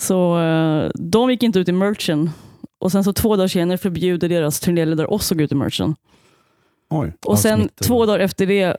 [0.00, 2.30] Så eh, de gick inte ut i merchen.
[2.78, 5.94] Och sen så två dagar senare förbjuder deras turnéledare oss att gå ut i merchen.
[6.90, 8.76] Oj, och sen två dagar efter det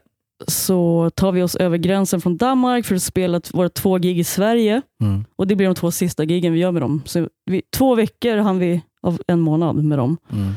[0.47, 4.23] så tar vi oss över gränsen från Danmark för att spela våra två gig i
[4.23, 4.81] Sverige.
[5.01, 5.25] Mm.
[5.35, 7.01] Och det blir de två sista gigen vi gör med dem.
[7.05, 10.17] Så vi, två veckor hann vi av en månad med dem.
[10.31, 10.53] Mm.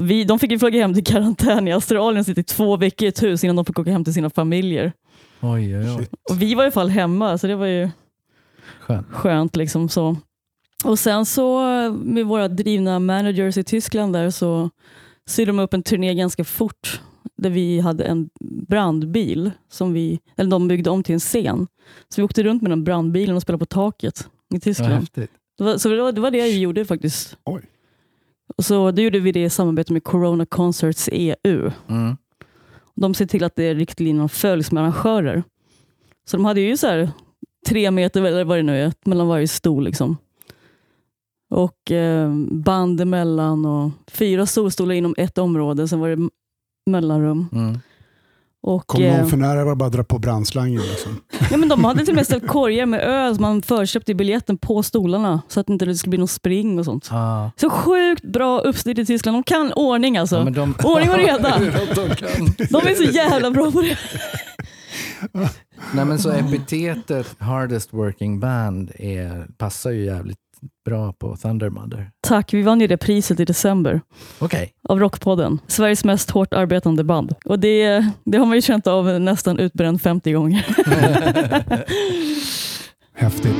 [0.00, 3.08] Vi, de fick ju flyga hem till karantän i Australien, sitta i två veckor i
[3.08, 4.92] ett hus innan de fick åka hem till sina familjer.
[5.40, 6.08] Oj, oj, oj.
[6.30, 7.90] Och vi var i alla fall hemma, så det var ju
[8.80, 9.06] Skönt.
[9.10, 9.56] skönt.
[9.56, 10.16] Liksom så.
[10.84, 11.60] Och sen så
[12.04, 14.70] med våra drivna managers i Tyskland där så
[15.26, 17.00] sydde de upp en turné ganska fort
[17.36, 21.66] där vi hade en brandbil som vi, eller de byggde om till en scen.
[22.08, 25.08] Så vi åkte runt med den brandbilen och spelade på taket i Tyskland.
[25.58, 27.36] Det var, så det var, det var det vi gjorde faktiskt.
[27.44, 27.62] Oj.
[28.56, 31.70] Och så då gjorde vi det i samarbete med Corona Concerts EU.
[31.88, 32.16] Mm.
[32.94, 35.42] De ser till att det riktlinjerna följs med arrangörer.
[36.26, 37.10] Så de hade ju så här
[37.66, 39.84] tre meter eller vad det nu är, mellan varje stol.
[39.84, 40.16] Liksom.
[41.50, 45.88] Och eh, band emellan och fyra solstolar inom ett område.
[45.88, 46.28] Sen var det
[46.86, 47.48] mellanrum.
[47.52, 47.78] Mm.
[48.66, 50.82] Och, Kom eh, någon för nära var bara dra på brandslangen.
[50.82, 51.20] Liksom.
[51.50, 54.14] ja, men de hade till och med ställt korgar med öl som man förköpte i
[54.14, 55.42] biljetten på stolarna.
[55.48, 57.08] Så att det inte skulle bli någon spring och sånt.
[57.12, 57.50] Ah.
[57.56, 59.36] Så sjukt bra uppstyrt i Tyskland.
[59.36, 60.36] De kan ordning alltså.
[60.36, 60.74] Ja, de...
[60.84, 61.58] Ordning och reda.
[61.94, 62.54] de kan.
[62.70, 63.98] De är så jävla bra på det.
[65.92, 70.38] Nej, men så epitetet hardest working band är, passar ju jävligt
[70.84, 72.10] bra på Thunder Mother.
[72.20, 74.00] Tack, vi vann ju det priset i december.
[74.38, 74.72] Okej.
[74.88, 75.58] av Rockpodden.
[75.66, 77.34] Sveriges mest hårt arbetande band.
[77.44, 80.66] Och det, det har man ju känt av nästan utbränd 50 gånger.
[83.14, 83.56] Häftigt.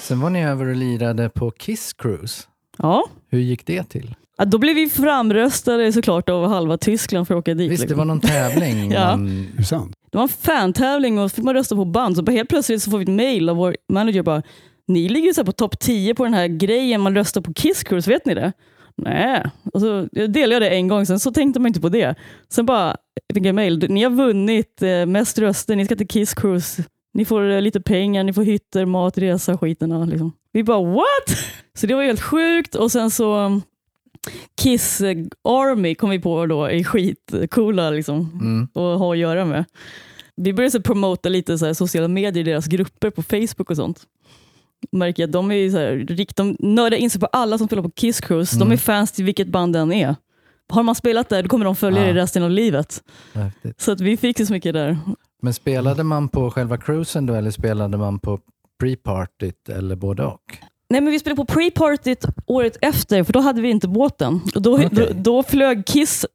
[0.00, 2.42] Sen var ni över och lirade på Kiss Cruise.
[2.78, 3.04] Ja.
[3.30, 4.14] Hur gick det till?
[4.40, 7.70] Ja, då blev vi framröstade såklart av halva Tyskland för att åka dit.
[7.70, 7.98] Visst, det liksom.
[7.98, 8.90] var någon tävling?
[8.92, 9.12] Ja.
[9.12, 9.96] Är det sant?
[10.10, 12.16] Det var en fantävling och så fick man rösta på band.
[12.16, 14.42] Så helt plötsligt så får vi ett mail av vår manager bara
[14.88, 17.82] ni ligger ju så på topp 10 på den här grejen man röstar på Kiss
[17.82, 18.52] Cruise, vet ni det?
[18.96, 19.44] Nej.
[19.72, 22.14] Och så jag delade jag det en gång, sen så tänkte man inte på det.
[22.48, 22.96] Sen bara
[23.34, 26.84] fick jag mail, ni har vunnit eh, mest röster, ni ska till Kiss Cruise.
[27.14, 30.10] Ni får eh, lite pengar, ni får hytter, mat, resa, skiten.
[30.10, 30.32] Liksom.
[30.52, 31.38] Vi bara what?
[31.74, 33.60] Så det var helt sjukt och sen så
[34.62, 35.00] Kiss
[35.44, 38.62] Army kom vi på då är skitcoola liksom, Mm.
[38.64, 39.64] att ha att göra med.
[40.36, 43.76] Vi började så promota lite så här sociala medier i deras grupper på Facebook och
[43.76, 44.02] sånt.
[44.92, 46.06] Märker att de är så här,
[46.36, 48.56] de nördar in sig på alla som spelar på Kiss Cruise.
[48.56, 48.72] De Mm.
[48.72, 50.16] är fans till vilket band den är.
[50.72, 52.12] Har man spelat där då kommer de följa Ja.
[52.12, 53.02] det resten av livet.
[53.32, 53.80] Häftigt.
[53.80, 54.98] Så att vi fick så mycket där.
[55.42, 58.40] Men spelade man på själva cruisen då eller spelade man på
[58.82, 60.58] pre-partyt eller både och?
[60.90, 64.40] Nej men vi spelade på pre-partyt året efter för då hade vi inte båten.
[64.54, 64.88] Och då, Okej.
[64.92, 66.26] då, då flög Kiss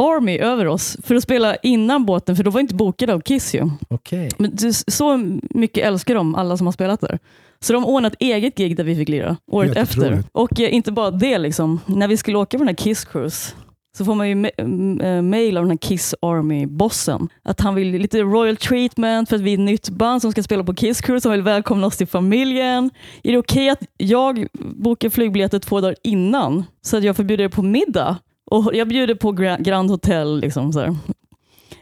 [0.00, 3.54] Army över oss för att spela innan båten för då var inte bokade av Kiss
[3.54, 3.70] ju.
[3.88, 4.30] Okej.
[4.38, 5.16] Men du, så
[5.50, 7.18] mycket älskar de, alla som har spelat där.
[7.60, 10.24] Så de ordnade ett eget gig där vi fick lira året efter.
[10.32, 11.80] Och eh, inte bara det, liksom.
[11.86, 13.54] när vi skulle åka på den här Kiss Cruise
[13.96, 17.28] så får man ju eh, mail av den här Kiss Army-bossen.
[17.42, 20.42] Att han vill lite royal treatment för att vi är ett nytt band som ska
[20.42, 21.28] spela på Kiss Cruise.
[21.28, 22.90] Han vill välkomna oss till familjen.
[23.22, 27.44] Är det okej att jag bokar flygbiljetter två dagar innan så att jag får bjuda
[27.44, 28.18] er på middag?
[28.50, 30.40] Och jag bjuder på Grand Hotel.
[30.40, 30.96] Liksom, så här.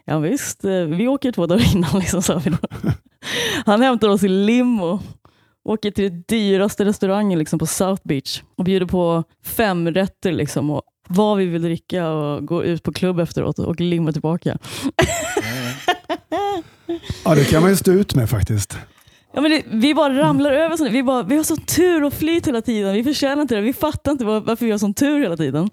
[0.05, 1.90] Ja, visst, eh, vi åker två dagar innan.
[2.01, 2.59] Liksom, sa vi då.
[3.66, 5.01] Han hämtar oss i limo,
[5.64, 10.70] åker till den dyraste restaurangen liksom, på South Beach och bjuder på fem rätter liksom,
[10.70, 14.59] och vad vi vill dricka och gå ut på klubb efteråt och limma tillbaka.
[17.25, 18.79] Ja, det kan man ju stå ut med faktiskt.
[19.35, 20.77] Ja, men det, vi bara ramlar över.
[20.77, 20.90] sånt.
[20.90, 22.94] Vi, bara, vi har sån tur och flyt hela tiden.
[22.94, 23.61] Vi förtjänar inte det.
[23.61, 25.70] Vi fattar inte var, varför vi har sån tur hela tiden.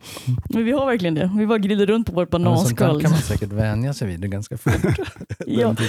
[0.49, 1.31] Men vi har verkligen det.
[1.37, 3.01] Vi bara glider runt på vårt Ja, men sånt bananskal.
[3.01, 4.73] kan man säkert vänja sig vid det ganska fort.
[5.45, 5.67] Ja.
[5.67, 5.81] Av...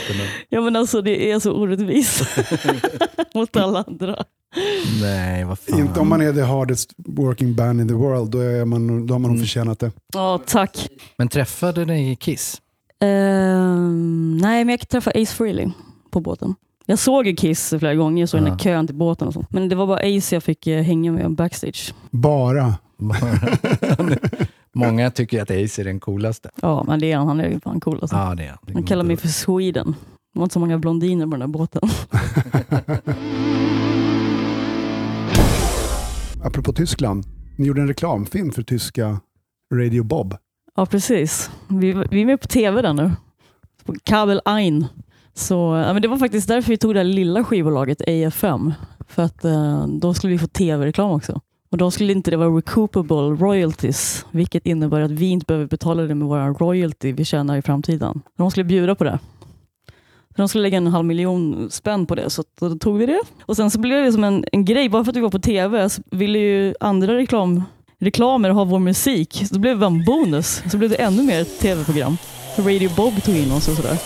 [0.48, 2.22] ja, men alltså det är så orättvist
[3.34, 4.24] mot alla andra.
[5.00, 5.78] Nej, vad fan.
[5.80, 9.14] Inte om man är the hardest working band in the world, då, är man, då
[9.14, 9.40] har man nog Mm.
[9.46, 9.90] förtjänat det.
[10.14, 10.88] Ja, tack.
[11.18, 12.60] Men träffade ni Kiss?
[13.00, 15.68] Ehm, nej, men jag träffade Ace Frehley
[16.10, 16.54] på båten.
[16.86, 19.52] Jag såg ju Kiss flera gånger, jag såg den här kön till båten och sånt.
[19.52, 21.94] Men det var bara Ace jag fick eh, hänga med backstage.
[22.10, 22.74] Bara.
[24.74, 26.50] Många tycker att Ace är den coolaste.
[26.62, 27.26] Ja, men det är han.
[27.28, 28.16] Han är fan cool alltså.
[28.16, 28.58] Ja, det är han.
[28.62, 29.94] Det Han kallar mig inte för Sweden.
[30.34, 31.82] Det var inte så många blondiner på den här båten.
[36.42, 37.24] Apropå Tyskland,
[37.56, 39.20] ni gjorde en reklamfilm för tyska
[39.74, 40.36] Radio Bob.
[40.76, 41.50] Ja, precis.
[41.68, 43.12] Vi, vi är med på tv där nu.
[43.84, 44.86] På Kabel Ein.
[45.34, 48.72] Så, ja, men det var faktiskt därför vi tog det här lilla skivbolaget AFM.
[49.08, 51.40] För att eh, då skulle vi få tv-reklam också.
[51.70, 56.02] Och då skulle inte det vara recoupable royalties, vilket innebär att vi inte behöver betala
[56.02, 58.22] det med vår royalty vi tjänar i framtiden.
[58.36, 59.18] De skulle bjuda på det.
[60.38, 63.20] För de skulle lägga en halv miljon spänn på det, så då tog vi det.
[63.46, 65.38] Och sen så blev det som en, en grej, bara för att vi var på
[65.38, 67.62] tv så ville ju andra reklam,
[67.98, 69.42] reklamer ha vår musik.
[69.48, 70.62] Så då blev det bara en bonus.
[70.70, 72.16] Så blev det ännu mer tv-program.
[72.58, 73.96] Radio Bob tog in oss och sådär.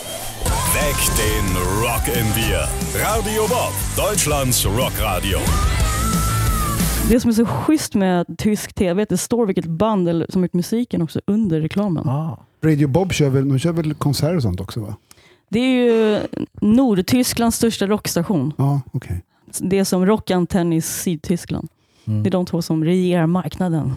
[0.75, 2.65] Weck den Rock in dir.
[3.03, 5.37] Radio Bob, Deutschlands Rockradio.
[7.09, 10.25] Det som är så schysst med tysk tv är att det står vilket band eller,
[10.29, 12.09] som gjort musiken också under reklamen.
[12.09, 12.39] Ah.
[12.63, 14.95] Radio Bob kör väl, de kör väl konserter och sånt också va?
[15.53, 16.19] Det är ju
[16.61, 18.53] Nordtysklands största rockstation.
[18.57, 19.23] Ja, okej.
[19.59, 21.67] Det är som Rockantenn i Sydtyskland.
[22.05, 22.23] Mm.
[22.23, 23.93] Det är de två som regerar marknaden.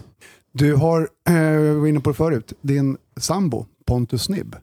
[0.53, 4.57] Du har, eh, vi var inne på det förut, din sambo Pontus Snibb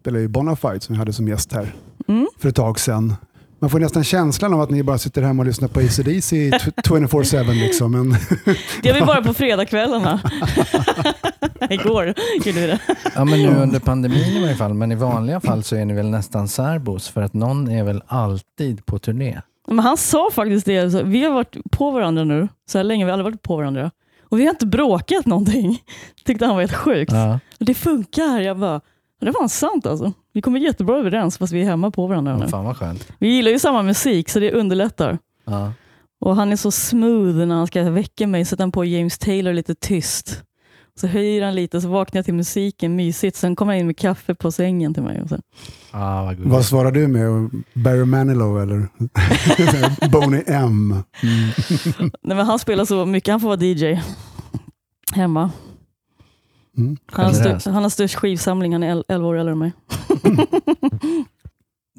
[0.00, 1.74] spelar ju Bonafide som vi hade som gäst här
[2.08, 2.26] Mm.
[2.38, 3.14] för ett tag sedan.
[3.58, 7.52] Man får nästan känslan av att ni bara sitter hemma och lyssnar på ACDC 24-7
[7.52, 7.92] liksom.
[7.92, 8.10] Men
[8.82, 10.20] Det är vi bara på fredagskvällarna.
[11.70, 12.14] Igår
[12.44, 12.78] gjorde vi det.
[13.14, 14.74] Ja, men nu under pandemin i varje fall.
[14.74, 18.02] Men i vanliga fall så är ni väl nästan särbos för att någon är väl
[18.06, 19.40] alltid på turné.
[19.68, 20.90] Men han sa faktiskt det.
[20.90, 23.04] Så vi har varit på varandra nu så här länge.
[23.04, 23.90] Vi har aldrig varit på varandra.
[24.28, 25.82] Och vi har inte bråkat någonting.
[26.24, 27.12] Tyckte han var helt sjukt.
[27.12, 27.40] Ja.
[27.60, 28.40] Och det funkar.
[28.40, 28.80] Jag bara,
[29.20, 30.12] det var sant alltså.
[30.32, 32.48] Vi kommer jättebra överens fast vi är hemma på varandra nu.
[32.48, 33.08] Fan vad skönt.
[33.18, 35.18] Vi gillar ju samma musik så det underlättar.
[35.44, 35.72] Ja.
[36.20, 38.44] Och han är så smooth när han ska väcka mig.
[38.44, 40.42] Sätter han på James Taylor lite tyst.
[41.00, 43.36] Så höjer han lite så vaknar jag till musiken, mysigt.
[43.36, 45.22] Sen kommer han in med kaffe på sängen till mig.
[45.22, 45.36] Och så.
[45.90, 47.50] Ah, vad vad svarar du med?
[47.74, 48.88] Barry Manilow eller
[50.10, 50.94] Boney M?
[51.98, 54.00] Nej, men han spelar så mycket, han får vara DJ
[55.14, 55.50] hemma.
[56.76, 56.96] Mm.
[57.06, 57.60] Han har, Generöst.
[57.60, 59.72] stör, han har störst skivsamling, han är el- 11 år äldre än mig.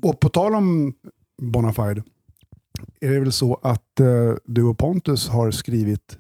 [0.02, 0.94] Och på tal om
[1.42, 2.04] Bonafide,
[3.02, 4.06] är det väl så att eh,
[4.46, 6.18] du och Pontus har skrivit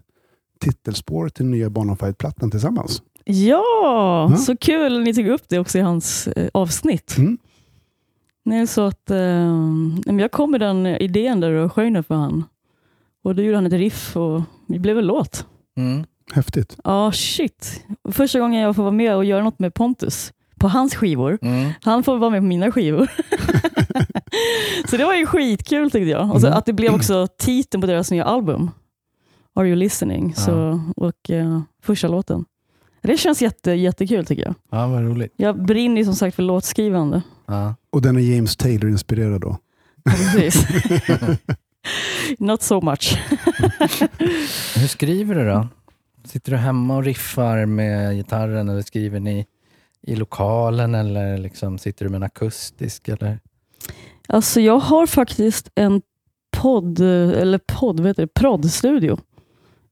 [0.59, 3.01] titelspår till nya Bonafide-plattan tillsammans?
[3.23, 4.37] Ja, Ja.
[4.37, 7.15] så kul ni tog upp det också i hans eh, avsnitt.
[7.17, 7.37] Mm.
[8.61, 9.17] Är så att eh,
[10.05, 12.43] men jag kom med den idén där och sjöng den för han.
[13.23, 15.45] Och då gjorde han ett riff och det blev en låt.
[15.77, 16.05] Mm.
[16.33, 16.77] Häftigt.
[16.83, 17.83] Ja, shit.
[18.11, 21.37] Första gången jag får vara med och göra något med Pontus på hans skivor.
[21.41, 21.71] Mm.
[21.81, 23.07] Han får vara med på mina skivor.
[24.89, 26.31] så det var ju skitkul tyckte jag.
[26.33, 26.57] Och så Mm.
[26.59, 28.71] att det blev också titeln på deras nya album.
[29.55, 30.33] Are you listening?
[30.37, 30.41] Ja.
[30.43, 32.45] Så, och eh, första låten.
[33.01, 34.55] Det känns jätte, jättekul tycker jag.
[34.71, 35.33] Ja, vad roligt.
[35.35, 37.21] Jag brinner som sagt för låtskrivande.
[37.45, 37.75] Ja.
[37.89, 39.57] Och den är James Taylor-inspirerad då?
[40.03, 40.67] Ja, precis.
[42.39, 43.19] Not so much.
[44.75, 45.67] Hur skriver du då?
[46.27, 49.45] Sitter du hemma och riffar med gitarren eller skriver ni
[50.01, 53.07] i lokalen eller liksom sitter du med en akustisk?
[53.07, 53.39] Eller?
[54.27, 56.01] Alltså jag har faktiskt en
[56.51, 59.17] podd, eller podd, vad heter det, proddstudio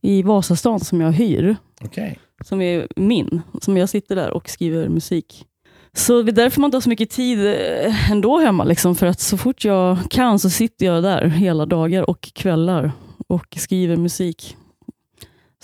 [0.01, 1.55] i Vasastan som jag hyr.
[1.81, 2.19] Okej.
[2.45, 5.45] som är min, som jag sitter där och skriver musik.
[5.93, 8.63] Så det är därför man inte har så mycket tid eh, ändå hemma.
[8.63, 12.91] Liksom, för att så fort jag kan så sitter jag där hela dagar och kvällar
[13.27, 14.57] och skriver musik.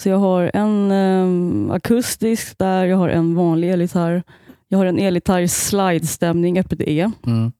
[0.01, 4.23] Så jag har en eh, akustisk där, jag har en vanlig elgitarr.
[4.67, 7.11] Jag har en elgitarr slide-stämning, öppet E.
[7.25, 7.51] Mm.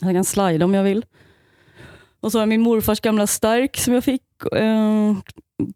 [0.00, 1.04] Jag kan slida om jag vill.
[2.20, 4.22] Och så har jag min morfars gamla Stark som jag fick.
[4.56, 5.16] Eh,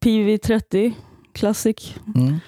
[0.00, 0.92] PV30
[1.32, 1.94] Classic.
[2.14, 2.38] Mm.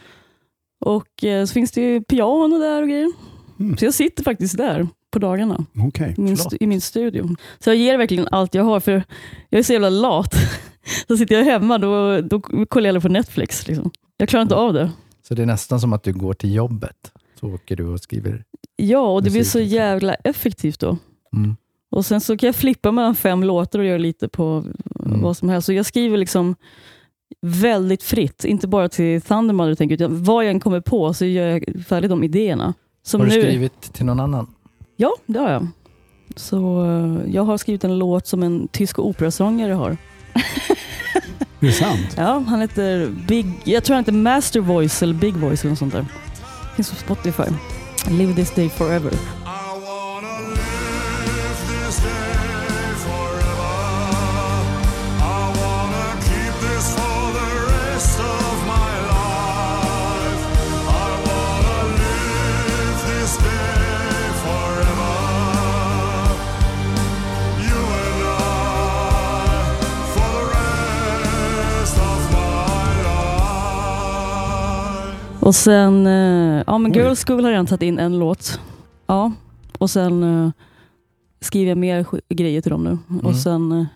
[0.84, 3.12] Och eh, så finns det ju piano där och grejer.
[3.60, 3.76] Mm.
[3.76, 5.66] Så jag sitter faktiskt där på dagarna
[6.18, 7.36] i min, i min studio.
[7.58, 9.02] Så jag ger verkligen allt jag har för
[9.48, 10.34] jag är så jävla lat.
[11.08, 13.68] Så sitter jag hemma då, då kollar jag på Netflix.
[13.68, 13.90] Liksom.
[14.16, 14.90] Jag klarar inte av det.
[15.28, 17.12] Så det är nästan som att du går till jobbet.
[17.40, 18.44] Så åker du och skriver.
[18.76, 19.76] Ja, och det blir så liksom.
[19.76, 20.96] jävla effektivt då.
[21.36, 21.56] Mm.
[21.90, 24.64] Och Sen så kan jag flippa mellan fem låtar och göra lite på
[25.06, 25.20] Mm.
[25.22, 25.66] vad som helst.
[25.66, 26.54] Så jag skriver liksom
[27.40, 28.44] väldigt fritt.
[28.44, 32.10] Inte bara till Thundermother, tänker utan vad jag än kommer på så gör jag färdigt
[32.10, 32.74] de idéerna.
[33.02, 34.46] Som Har du nu, skrivit till någon annan?
[34.96, 35.66] Ja, det har jag.
[36.36, 39.96] Så eh, jag har skrivit en låt som en tysk operasångare har.
[41.60, 42.14] Det är sant.
[42.16, 45.78] Ja, han heter Big, jag tror han heter Master Voice eller Big Voice eller något
[45.78, 46.06] sånt där.
[46.76, 47.42] Finns på Spotify.
[48.10, 49.12] Live this day forever.
[75.44, 76.92] Och sen, eh, ja men.
[76.92, 78.60] Girls School har jag redan tagit in en låt.
[79.06, 79.32] Ja,
[79.78, 80.50] och sen eh,
[81.40, 82.98] skriver jag mer grejer till dem nu.
[83.10, 83.26] Mm.
[83.26, 83.86] Och sen, eh,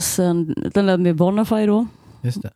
[0.00, 1.86] sen den där med Bonafide då.
[2.22, 2.50] Just det.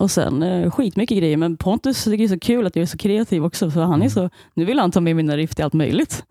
[0.00, 1.36] Och sen eh, skitmycket grejer.
[1.36, 3.70] Men Pontus tycker det är så kul att jag är så kreativ också.
[3.70, 4.10] För han är Mm.
[4.10, 6.24] så, nu vill han ta med mina riff till allt möjligt.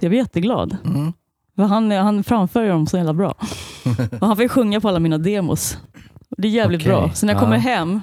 [0.00, 0.76] Jag blir jätteglad.
[0.84, 1.12] Mm.
[1.56, 3.34] För han, han framför dem så jävla bra.
[4.20, 5.78] Och han får ju sjunga på alla mina demos.
[6.38, 7.10] Det är jävligt Okej, bra.
[7.14, 7.44] Så när jag ja.
[7.44, 8.00] kommer hem,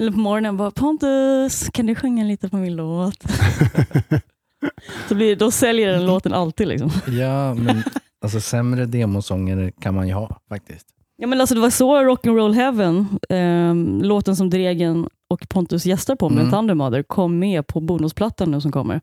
[0.00, 3.16] eller på morgonen, bara Pontus, kan du sjunga lite på min låt?
[5.08, 6.68] så blir, då säljer den låten alltid.
[6.68, 6.90] Liksom.
[7.06, 7.82] Ja, men
[8.22, 10.86] alltså sämre demosånger kan man ju ha faktiskt.
[11.16, 16.16] Ja, men alltså, det var så Rock'n'Roll Heaven, ehm, låten som Dregen och Pontus gästar
[16.16, 16.52] på med Mm.
[16.52, 19.00] Thundermother, kom med på bonusplattan nu som kommer.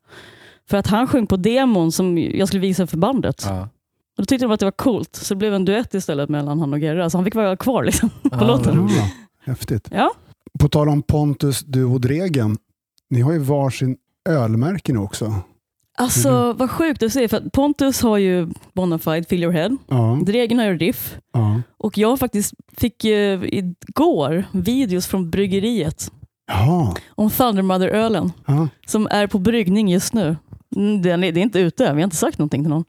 [0.70, 3.44] För att han sjöng på demon som jag skulle visa för bandet.
[3.48, 3.62] Ja.
[3.62, 6.60] Och då tyckte de att det var coolt, så det blev en duett istället mellan
[6.60, 7.10] han och Gerra.
[7.10, 8.90] Så han fick vara kvar liksom, på Ja, låten.
[9.46, 9.88] Häftigt.
[9.92, 10.12] Ja.
[10.60, 12.58] På tal om Pontus, du och Dregen.
[13.10, 13.98] Ni har ju varsin
[14.30, 15.34] ölmärke nu också.
[16.00, 16.58] Alltså Mm.
[16.58, 19.78] vad sjukt att se, för att Pontus har ju Bonafide, Fill Your Head.
[19.88, 21.18] Ja, Dregen har ju Riff.
[21.34, 21.62] ja.
[21.78, 26.12] Och jag faktiskt fick eh, igår videos från bryggeriet
[26.48, 28.32] Jaha, om Thundermother-ölen.
[28.46, 28.68] ja.
[28.88, 30.36] som är på bryggning just nu.
[30.76, 32.86] Mm, Den är, det är inte ute, vi har inte sagt någonting till någon.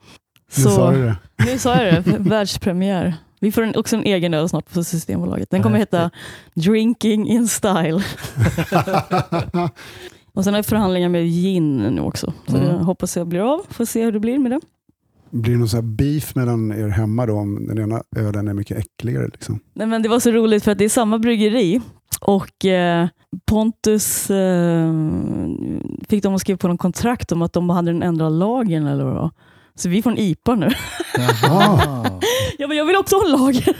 [0.57, 1.17] nu Så, sa du det.
[1.47, 3.15] nu sa jag det, världspremiär.
[3.41, 5.51] Vi får en, också en egen öl snart på Systembolaget.
[5.51, 6.11] Den kommer heta
[6.55, 8.03] Drinking in style.
[10.33, 12.33] Och sen har jag förhandlingar med gin nu också.
[12.47, 12.69] Så Mm.
[12.69, 13.61] det hoppas jag blir av.
[13.69, 14.61] Får se hur det blir med det.
[15.31, 18.79] Blir det någon här beef mellan er hemma då om den ena ölen är mycket
[18.79, 19.27] äckligare?
[19.33, 19.61] Liksom?
[19.75, 21.81] Nej, men det var så roligt för att det är samma bryggeri
[22.21, 23.09] och eh,
[23.47, 24.93] Pontus eh,
[26.09, 29.05] fick dem att skriva på någon kontrakt om att de hade den ändrade lagen eller
[29.05, 29.31] vad.
[29.79, 30.69] Så vi får en IPA nu.
[31.17, 32.21] Jaha.
[32.59, 33.77] Ja, men jag vill också ha en lager.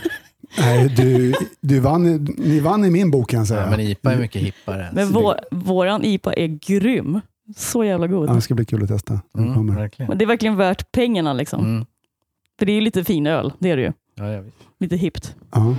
[0.57, 3.61] Nej, du, du vann, i- ni vann i min bok kan jag säga.
[3.61, 4.89] Ja, men IPA är mycket hippare.
[4.93, 7.21] Men vår, våran IPA är grym.
[7.57, 8.29] Så jävla god.
[8.29, 9.21] Ja, det ska bli kul att testa.
[9.37, 9.65] Mm.
[9.97, 11.33] Men det är verkligen värt pengarna.
[11.33, 11.59] Liksom.
[11.65, 11.85] Mm.
[12.59, 13.91] För det är ju lite fin öl, det är det ju.
[14.15, 14.43] Ja.
[14.79, 15.35] Lite hippt.
[15.51, 15.75] Ja.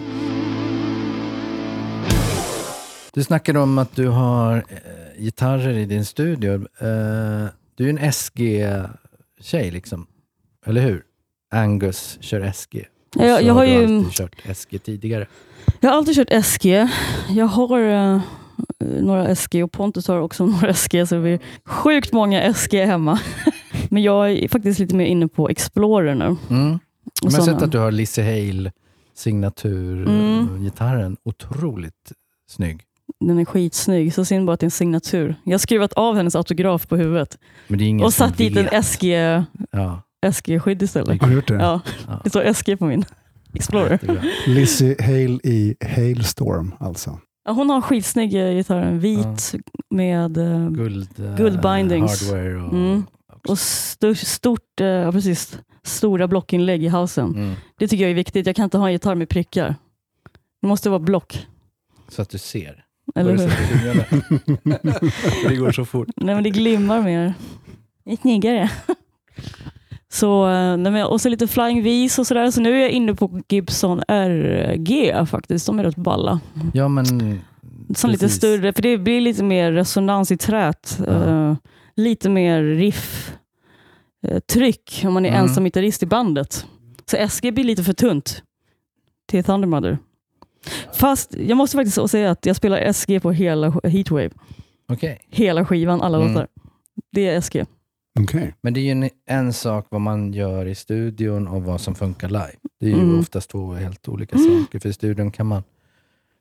[3.12, 6.54] Du snackade om att du har eh, gitarrer i din studio.
[6.54, 10.06] Eh, du är en SG-tjej liksom,
[10.66, 11.02] eller hur?
[11.50, 12.84] Angus kör SG.
[13.16, 15.26] Och Jag- jag har du ju- alltid kört SG tidigare.
[15.80, 16.88] Jag har alltid kört SG.
[17.28, 18.20] Jag har eh,
[18.78, 23.20] några SG och Pontus har också några SG, så det är sjukt många SG hemma.
[23.90, 26.24] Men jag är faktiskt lite mer inne på Explorer nu.
[26.24, 26.36] Mm.
[26.48, 26.78] Men
[27.22, 28.72] jag har sett att du har Lizzie Hale
[29.14, 31.00] signaturgitarren.
[31.06, 31.16] Mm.
[31.24, 32.12] Otroligt
[32.50, 32.82] snygg.
[33.20, 35.34] Den är skitsnygg, så synd bara att det är en signatur.
[35.44, 37.38] Jag har skruvat av hennes autograf på huvudet
[38.04, 38.72] och satt dit vet.
[38.72, 39.04] en SG,
[39.70, 41.20] Ja, SG-skydd istället.
[41.22, 41.54] Har du gjort det?
[41.54, 42.20] Ja, Ja.
[42.24, 43.04] det står SG på min
[43.54, 43.98] Explorer.
[44.46, 47.18] Lizzie Hale i Hailstorm alltså.
[47.44, 49.54] Ja, hon har en skitsnygg eh, gitarr, vit
[49.90, 52.30] med eh, Guld, eh, Guldbindings.
[52.30, 52.72] hardware och...
[52.72, 53.06] Mm.
[53.48, 57.34] och stort, stort ja, precis, stora blockinlägg i halsen.
[57.34, 57.54] Mm.
[57.78, 58.46] Det tycker jag är viktigt.
[58.46, 59.74] Jag kan inte ha en gitarr med prickar.
[60.62, 61.46] Det måste vara block.
[62.08, 62.84] Så att du ser.
[63.14, 63.50] Eller hur?
[65.48, 66.08] det går så fort.
[66.16, 67.34] Nej, men det glimmar mer.
[68.04, 68.70] Det är snyggare.
[70.12, 72.50] Så, eh, nej, och så lite Flying V's och sådär.
[72.50, 75.66] Så nu är jag inne på Gibson RG faktiskt.
[75.66, 76.40] De är rätt balla.
[76.74, 77.04] Ja, men...
[77.94, 78.36] Som lite Precis.
[78.38, 80.98] större, för det blir lite mer resonans i trät.
[81.06, 81.12] Ja.
[81.50, 81.56] Eh,
[81.96, 83.32] lite mer riff,
[84.26, 85.42] eh, tryck om man är Mm.
[85.42, 86.66] ensam gitarrist i bandet.
[87.10, 88.42] Så SG blir lite för tunt
[89.28, 89.98] till Thundermother.
[90.94, 94.30] Fast jag måste faktiskt säga att jag spelar SG på hela Heatwave.
[94.92, 95.20] Okej.
[95.30, 96.28] Hela skivan, alla Mm.
[96.32, 96.48] låtar.
[97.12, 97.64] Det är SG.
[98.20, 98.54] Okej.
[98.60, 101.94] Men det är ju en, en sak vad man gör i studion och vad som
[101.94, 102.52] funkar live.
[102.80, 103.20] Det är ju Mm.
[103.20, 104.78] oftast två helt olika saker.
[104.78, 105.62] För i studion kan man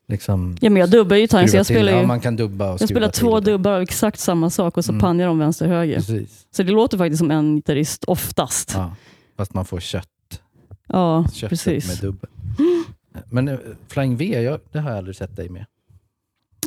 [0.07, 2.73] liksom Ja, men jag dubbar ju gitarren, så jag spelar, Ja, ju, man kan dubba
[2.73, 4.99] och jag spelar två dubbar av exakt samma sak och så Mm.
[5.01, 5.95] panjar de vänster höger.
[5.95, 6.47] Precis.
[6.51, 8.71] Så det låter faktiskt som en gitarrist oftast.
[8.75, 8.95] Ja.
[9.37, 10.41] Fast man får kött,
[10.87, 11.87] Ja, köttet precis.
[11.87, 12.29] med dubbel.
[13.29, 15.65] Men eh, Flying V, jag, det har jag aldrig sett dig med.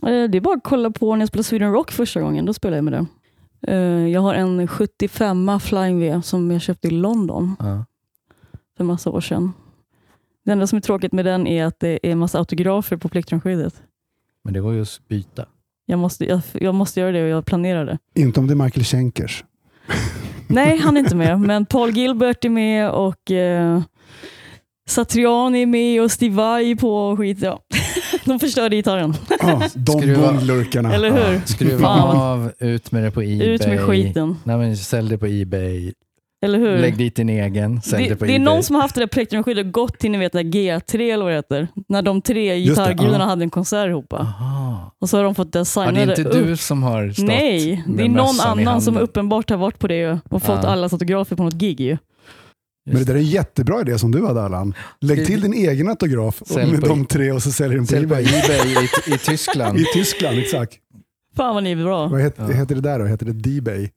[0.02, 2.44] Eh, Det är bara att kolla på när jag spelade Sweden Rock första gången.
[2.44, 3.06] Då spelade jag med det.
[3.68, 3.76] Eh,
[4.08, 7.84] Jag har en 75 Flying V som jag köpte i London Ja.
[8.76, 9.52] för massa år sedan.
[10.44, 13.82] Det enda som är tråkigt med den är att det är massa autografer på plektrumskyddet.
[14.44, 15.44] Men det går ju att byta.
[15.86, 17.98] Jag måste, jag, jag måste göra det och jag planerar det.
[18.14, 19.44] Inte om det är Michael Schenkers.
[20.48, 23.82] Nej, han är inte med, men Paul Gilbert är med och eh,
[24.88, 27.38] Satriani är med och Steve Vai på och skit.
[27.42, 27.60] Ja.
[28.26, 30.32] De förstörde gitarren, Ah, de Skruva.
[30.32, 30.94] bondlurkarna.
[30.94, 31.40] eller hur?
[31.46, 32.16] Skruva Fan.
[32.16, 33.42] av, ut med det på Ebay.
[33.48, 35.92] Ut med skiten, Nej, men sälj det på Ebay.
[36.44, 36.78] eller hur?
[36.78, 38.44] Lägg dit din egen, sälj det, Det, på det är Ebay.
[38.44, 41.24] någon som har haft det där plektrumskyddet och gått till ni vet, där G3 eller
[41.24, 41.68] vad det heter.
[41.88, 43.28] När de tre Just det, gitarrgudarna ja.
[43.28, 44.12] hade en konsert ihop.
[44.12, 44.94] Aha.
[45.00, 47.82] Och så har de fått Ja, designa det är inte du som har stått Nej,
[47.86, 49.08] det med är någon mössan i annan som handen.
[49.08, 50.68] uppenbart har varit på det och fått Ja.
[50.68, 51.80] allas autografer på något gig.
[51.80, 51.96] Ju.
[52.86, 54.74] Men det där är en jättebra idé som du hade Allan.
[55.00, 58.14] Lägg till din egen autograf med de tre och så säljer den på Sälj på
[58.14, 58.24] Ebay.
[58.24, 59.78] Ebay i, i Tyskland.
[59.78, 60.78] I Tyskland, exakt.
[61.36, 62.06] Fan vad ni är bra.
[62.08, 62.48] Vad heter, Ja.
[62.52, 63.04] heter det där då?
[63.04, 63.90] Heter det D-Bay?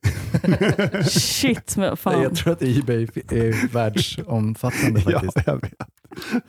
[1.09, 2.21] Shit, men fan.
[2.23, 5.47] Jag tror att Ebay är världsomfattande Ja, faktiskt.
[5.47, 5.73] jag vet.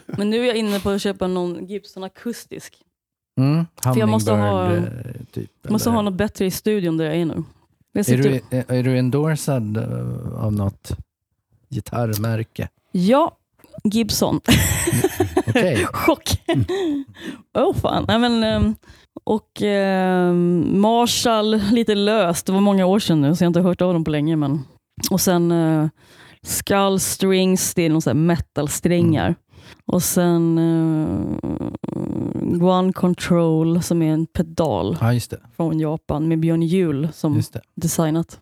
[0.07, 2.75] Men nu är jag inne på att köpa någon Gibson akustisk.
[3.41, 4.83] Mm, För jag måste ha- eh,
[5.33, 7.43] typ, måste eller- ha något bättre i studion där jag är nu.
[7.93, 10.97] Jag Är du, är, är du endorsad eh, av något
[11.77, 12.69] gitarrmärke?
[12.93, 13.37] Ja,
[13.85, 14.41] Gibson.
[15.47, 15.87] Okej.
[15.93, 16.43] Chock.
[17.59, 18.05] Åh oh, fan.
[18.09, 18.75] Nej, men, ehm,
[19.25, 22.47] och ehm, Marshall lite löst.
[22.47, 24.37] Det var många år sedan nu så jag har inte hört av dem på länge.
[24.37, 24.65] Men.
[25.11, 25.89] Och sen uh,
[26.43, 29.35] Skull Strings, det är någon metal-strängar.
[29.87, 37.09] Och sen uh, One Control som är en pedal Ja, från Japan med Björn Juhl
[37.13, 37.43] som
[37.75, 38.41] designat.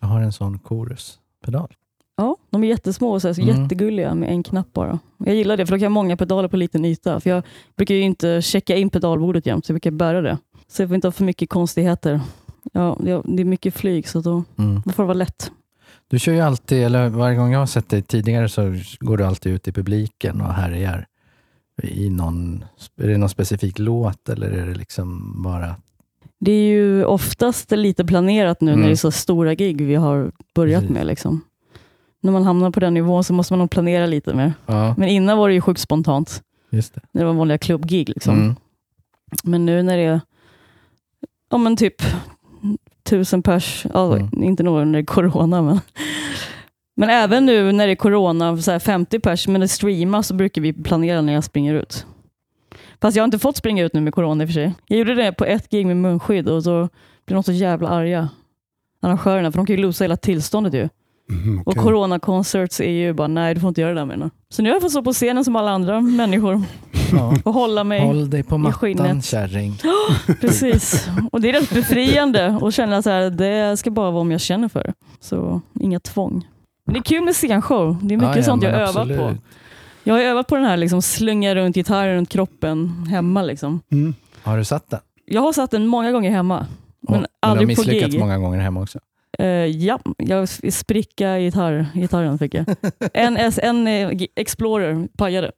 [0.00, 1.74] Jag har en sån chorus-pedal.
[2.16, 3.62] Ja, de är jättesmå och så här, så Mm.
[3.62, 4.98] jättegulliga med en knapp bara.
[5.18, 7.20] Jag gillar det för då kan jag många pedaler på liten yta.
[7.20, 7.42] För jag
[7.76, 10.38] brukar ju inte checka in pedalbordet jämt så jag brukar bära det.
[10.68, 12.20] Så jag får inte ha för mycket konstigheter.
[12.72, 14.82] Ja, det det är mycket flyg så då, Mm.
[14.84, 15.50] då får det vara lätt.
[16.08, 18.62] Du kör ju alltid, eller varje gång jag har sett dig tidigare så
[19.00, 21.06] går du alltid ut i publiken och härjar.
[21.82, 22.64] I någon,
[23.02, 25.76] är det någon specifik låt eller är det liksom bara...
[26.40, 28.80] Det är ju oftast lite planerat nu Mm.
[28.80, 30.94] när det är så stora gig vi har börjat Precis.
[30.94, 31.06] med.
[31.06, 31.40] Liksom.
[32.24, 34.52] När man hamnar på den nivån så måste man nog planera lite mer.
[34.66, 36.42] Ja, Men innan var det ju sjukt spontant.
[36.70, 37.00] just det.
[37.12, 38.08] När det var vanliga klubbgig.
[38.08, 38.34] Liksom.
[38.34, 38.56] Mm.
[39.44, 40.20] Men nu när det är
[41.50, 41.94] ja, men typ
[43.02, 44.42] tusen pers, ja, Mm.
[44.42, 45.80] inte nog när det är corona, men,
[46.96, 50.34] men även nu när det är corona, så här 50 pers, men det streamas så
[50.34, 52.06] brukar vi planera när jag springer ut.
[53.00, 54.74] Fast jag har inte fått springa ut nu med corona i och för sig.
[54.86, 56.88] Jag gjorde det på ett gig med munskydd och så
[57.26, 58.28] blev de så jävla arga,
[59.02, 60.88] arrangörerna, för de kan ju losa hela tillståndet ju.
[61.28, 61.82] Mhm, Och okej.
[61.82, 64.30] corona concerts är ju bara, nej du får inte göra det där med nu.
[64.48, 66.62] Så nu har jag fått stå på scenen som alla andra människor
[67.12, 67.34] Ja.
[67.44, 68.00] och hålla mig.
[68.00, 69.24] Håll dig på mattan skinnet.
[69.24, 69.78] kärring.
[70.40, 71.08] Precis.
[71.32, 74.68] Och det är rätt befriande att känna att det ska bara vara om jag känner
[74.68, 74.92] för det.
[75.20, 76.46] Så inga tvång.
[76.86, 77.98] Men det är kul med scenshow.
[78.02, 79.18] Det är mycket Ja, ja, sånt jag men övar absolut.
[79.18, 79.34] på.
[80.04, 83.42] Jag har övat på den här liksom, slunga runt gitarren runt kroppen hemma.
[83.42, 83.80] Liksom.
[83.92, 84.14] Mm.
[84.42, 85.00] Har du satt den?
[85.26, 86.66] Jag har satt den många gånger hemma.
[87.08, 88.20] Men du har aldrig på misslyckats gig.
[88.20, 88.98] många gånger hemma också.
[89.38, 92.64] Eh, ja, jag spricka gitarr, gitarren fick jag.
[93.14, 95.52] En, en eh, Explorer pajade.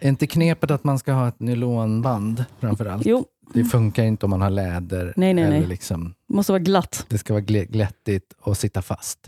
[0.00, 3.06] Är inte knepet att man ska ha ett nylonband framför allt?
[3.06, 3.24] Jo,
[3.54, 5.12] Det funkar inte om man har läder.
[5.16, 5.66] Nej, nej, eller nej.
[5.68, 7.06] Liksom, det måste vara glatt.
[7.08, 9.18] det ska vara glättigt och sitta fast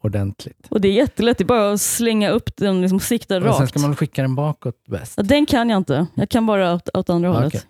[0.00, 0.66] ordentligt.
[0.70, 1.38] Och det är jättelätt.
[1.38, 3.68] Det är bara att slänga upp den liksom sikta Och sen rakt.
[3.70, 5.14] ska man skicka den bakåt bäst.
[5.16, 6.06] Ja, Den kan jag inte.
[6.14, 7.66] Jag kan bara åt, åt andra hållet.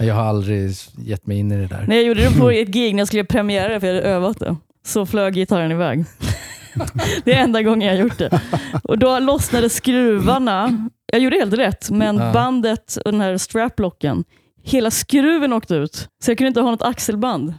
[0.00, 1.84] Jag har aldrig gett mig in i det där.
[1.88, 4.38] Nej, jag gjorde det på ett gig när jag skulle premiera för jag hade övat
[4.38, 4.56] det.
[4.86, 6.04] Så flög gitarren iväg.
[7.24, 8.40] det är enda gången jag har gjort det.
[8.84, 10.88] Och Då lossnade skruvarna.
[11.12, 12.32] Jag gjorde helt rätt, men Ja.
[12.32, 14.24] bandet och den här straplocken,
[14.62, 16.08] hela skruven åkte ut.
[16.24, 17.54] Så jag kunde inte ha något axelband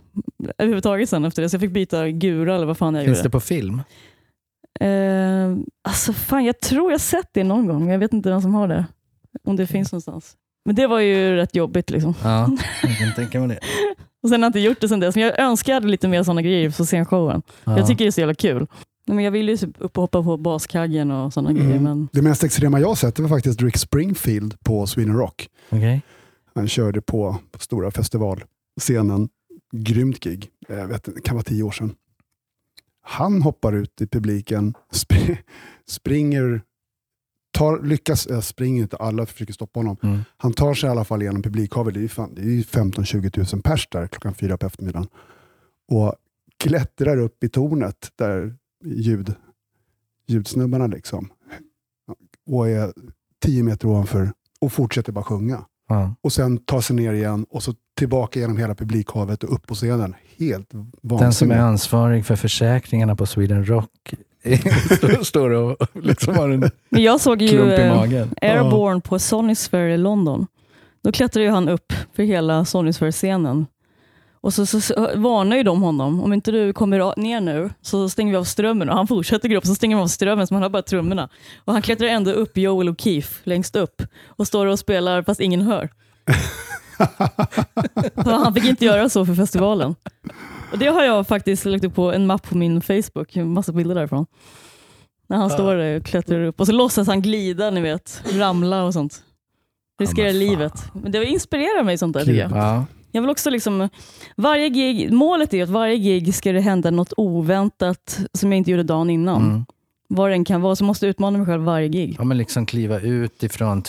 [0.57, 1.49] överhuvudtaget sen efter det.
[1.49, 3.27] Så jag fick byta gura eller vad fan jag Finns gjorde.
[3.27, 3.81] det på film?
[4.79, 5.55] Eh,
[5.89, 8.53] alltså fan, jag tror jag sett det någon gång, men jag vet inte vem som
[8.53, 8.85] har det.
[9.43, 10.33] Om det finns någonstans.
[10.65, 11.89] Men det var ju rätt jobbigt.
[11.89, 12.13] liksom.
[12.23, 12.49] Ja,
[12.83, 13.59] jag kan tänka mig det.
[14.23, 16.07] Och Sen har jag inte gjort det sen dess, men jag önskar jag hade lite
[16.07, 17.41] mer sådana grejer på scenshowen.
[17.63, 17.77] Ja.
[17.77, 18.67] Jag tycker det är så jävla kul.
[19.05, 21.71] Nej, men jag vill ju typ upp och hoppa på baskaggen och sådana grejer.
[21.71, 21.83] Mm.
[21.83, 25.49] Men Det mest extrema jag sett var faktiskt Rick Springfield på Sweden Rock.
[25.69, 26.01] Okej.
[26.55, 29.29] Han körde på, stora festivalscenen.
[29.73, 30.47] Grymt gig.
[30.67, 31.95] Jag vet, inte, det kan vara tio år sedan.
[33.03, 35.11] Han hoppar ut i publiken, sp
[35.89, 36.61] springer,
[37.51, 39.97] tar, lyckas, äh, springer inte, alla försöker stoppa honom.
[40.03, 40.19] Mm.
[40.37, 41.93] Han tar sig i alla fall igenom publikhavet.
[41.93, 45.07] Det är ju fan- det är ju 15-20 000 pers där klockan fyra på eftermiddagen.
[45.91, 46.15] Och
[46.57, 49.33] klättrar upp i tornet där ljud,
[50.27, 51.29] ljudsnubbarna liksom.
[52.49, 52.93] Och är
[53.45, 54.31] 10 meter ovanför
[54.61, 55.65] och fortsätter bara sjunga.
[55.89, 56.15] Ja.
[56.21, 59.75] Och sen tar sig ner igen och så tillbaka genom hela publikhavet och upp på
[59.75, 60.15] scenen.
[60.37, 61.55] Helt Den som vansinnigt.
[61.57, 64.13] är ansvarig för försäkringarna på Sweden Rock
[65.23, 68.33] står- och liksom har en Men jag såg ju klump i eh, magen.
[68.41, 70.47] Airborne på Sonisphere i London.
[71.03, 73.65] Då klättrade ju han upp för hela Sonisphere-scenen.
[74.41, 78.09] Och så, så, så varnar ju de honom, om inte du kommer ner nu så
[78.09, 78.89] stänger vi av strömmen.
[78.89, 81.29] Och han fortsätter gå upp, så stänger vi av strömmen så man har bara trummorna.
[81.65, 85.39] Och han klättrar ändå upp Joel och Keith längst upp och står och spelar fast
[85.39, 85.89] ingen hör.
[88.23, 89.95] så han fick inte göra så för festivalen.
[90.71, 93.71] Och Det har jag faktiskt lagt upp på en mapp på min Facebook, en massa
[93.71, 94.25] bilder därifrån.
[95.27, 98.83] När han står där och klättrar upp och så låtsas han glida, ni vet, ramla
[98.83, 99.23] och sånt.
[99.99, 100.49] Riskera Ja, men fan.
[100.49, 100.73] livet.
[100.93, 102.51] Men det inspirerar mig sånt där tycker jag.
[102.51, 102.85] Ja.
[103.11, 103.89] Jag vill också liksom,
[104.37, 108.71] varje gig, målet är att varje gig ska det hända något oväntat som jag inte
[108.71, 109.41] gjorde dagen innan.
[109.41, 109.65] Mm.
[110.07, 112.15] Vad det än kan vara, så måste jag utmana mig själv varje gig.
[112.19, 113.83] ja, men liksom kliva ut ifrån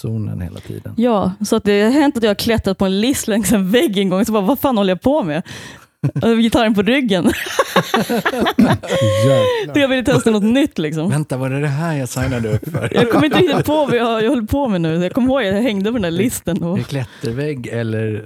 [0.00, 0.94] trygghetszonen hela tiden.
[0.96, 3.70] Ja, så att det har hänt att jag har klättrat på en list längs en
[3.70, 5.42] vägg en gång, så bara, vad fan håller jag på med?
[6.22, 7.32] Och gitarren på ryggen.
[9.26, 9.74] Jävlar.
[9.80, 11.10] jag ville testa något nytt liksom.
[11.10, 12.90] Vänta, var det det här jag signade upp för?
[12.94, 15.02] Jag kommer inte riktigt på vad jag, jag höll på med nu.
[15.02, 16.62] Jag kommer ihåg att jag hängde på den där listen.
[16.62, 18.24] Och, Är det klättervägg eller?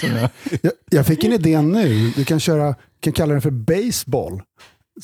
[0.00, 0.30] Som jag...
[0.62, 2.12] Jag, jag fick en idé nu.
[2.16, 4.42] Du kan, köra, kan kalla den för baseball.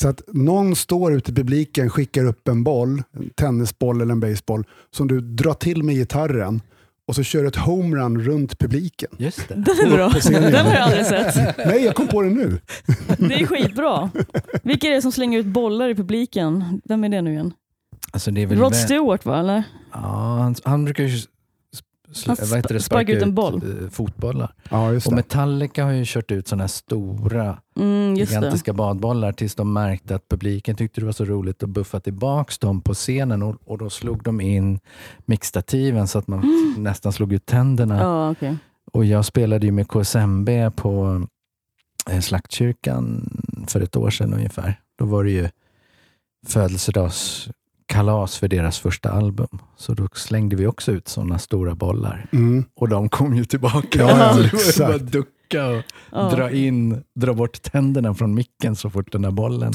[0.01, 4.21] Så att någon står ute i publiken, skickar upp en boll, en tennisboll eller en
[4.21, 6.63] baseball, som du drar till med gitarren
[7.07, 9.11] och så kör ett homerun runt publiken.
[9.19, 9.55] Just det.
[9.55, 10.09] den är bra.
[10.41, 11.57] Den har jag aldrig sett.
[11.67, 12.61] Nej, jag kom på det nu.
[13.19, 14.11] Det är skitbra.
[14.63, 16.81] Vilka är det som slänger ut bollar i publiken?
[16.85, 17.53] Vem är det nu igen?
[18.13, 19.39] Alltså, det är väl Rod Stewart va?
[19.39, 19.63] Eller?
[19.93, 21.19] Ja, han, han brukar ju
[22.27, 23.55] Han vad heter det, sp- sparkar ut en boll.
[23.83, 24.55] eh, fotbollar.
[24.71, 25.13] Ja, just Och.
[25.13, 28.37] Metallica har ju kört ut sådana här stora Mm, just det.
[28.39, 32.59] gigantiska badbollar tills de märkte att publiken tyckte det var så roligt att buffa tillbaks
[32.59, 34.81] dem på scenen och, och då slog de in
[35.27, 37.99] mixstativen så att man nästan slog ut tänderna.
[38.01, 38.57] Ja, okej.
[38.93, 41.23] Och jag spelade ju med KSMB på
[42.11, 43.31] eh, Slaktkyrkan
[43.69, 44.81] för ett år sedan ungefär.
[44.99, 45.49] Då var det ju
[47.93, 49.49] födelsedagskalas för deras första album.
[49.77, 52.27] Så då slängde vi också ut sådana stora bollar.
[52.33, 52.65] Mm.
[52.77, 53.99] Och de kom ju tillbaka.
[53.99, 54.09] Ja,
[54.39, 54.79] ja, exakt.
[54.79, 55.83] bara ducka och
[56.13, 56.31] Ja.
[56.37, 59.73] dra in, dra bort tänderna från micken så fort den där bollen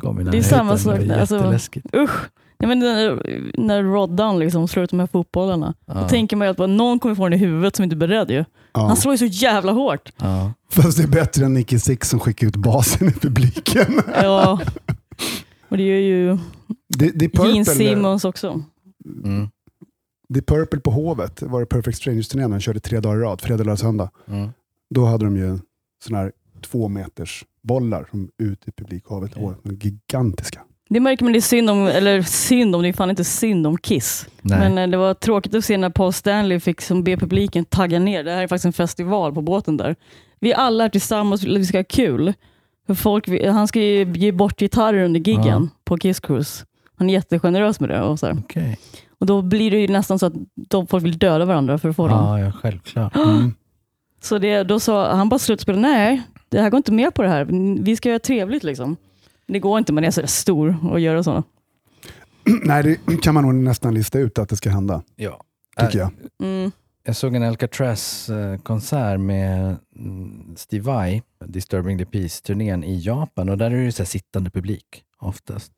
[0.00, 1.86] kom i Det är samma sak alltså- jätteläskigt.
[1.96, 2.30] Usch.
[2.60, 3.22] Ja, men när,
[3.58, 5.74] när Roddan liksom slår ut de här fotbollarna.
[5.86, 6.08] Då Ja.
[6.08, 8.30] tänker man ju att bara, någon kommer få den i huvudet som inte är beredd.
[8.30, 8.44] Ju.
[8.74, 8.86] Ja.
[8.86, 10.12] Han slår ju så jävla hårt.
[10.16, 10.52] Ja.
[10.70, 14.02] Fast det är bättre än Nicky Six som skickar ut basen i publiken.
[14.22, 14.60] Ja.
[15.68, 16.38] Och det gör ju är
[16.98, 18.62] Gene Purple, Simmons också.
[19.24, 19.48] Mm.
[20.28, 21.36] det är Purple på Hovet.
[21.36, 22.50] Det var det Perfect Strangers-turnén.
[22.50, 24.10] De körde tre dagar i rad, fredag, lördag, söndag.
[24.26, 24.48] Mm.
[24.90, 25.58] Då hade de ju
[26.04, 29.36] såna här två meters bollar som ut i publikhavet.
[29.36, 29.74] Okay.
[29.80, 30.60] Gigantiska.
[30.90, 33.66] Det märker man det är synd om, eller synd om, det är fan inte synd
[33.66, 34.26] om Kiss.
[34.42, 34.58] Nej.
[34.58, 37.98] Men eh, det var tråkigt att se när Paul Stanley fick som be publiken tagga
[37.98, 38.24] ner.
[38.24, 39.96] Det här är faktiskt en festival på båten där.
[40.40, 42.34] Vi är alla här tillsammans, vi ska ha kul.
[42.96, 45.80] Folk, han ska ju ge bort gitarrer under giggen Ja.
[45.84, 46.64] på Kiss Cruise.
[46.96, 48.02] Han är jättegenerös med det.
[48.02, 48.36] Och, så här.
[48.44, 48.78] Okej.
[49.18, 51.96] och då blir det ju nästan så att de folk vill döda varandra för att
[51.96, 52.38] få dem.
[52.40, 53.16] Ja, självklart.
[53.16, 53.54] Mm.
[54.20, 57.28] Så det, då sa han bara slutspel, nej, det här går inte med på det
[57.28, 57.44] här.
[57.82, 58.96] Vi ska göra trevligt liksom.
[59.46, 61.42] Det går inte, man är så stor och göra så.
[62.64, 65.40] Nej, det kan man nog nästan lista ut att det ska hända, Ja.
[65.80, 66.10] tycker jag.
[66.42, 66.72] Mm.
[67.08, 73.70] Jag såg en Alcatraz-konsert med mm, Steve Vai, Disturbing the Peace-turnén i Japan och där
[73.70, 75.72] är det så här sittande publik oftast.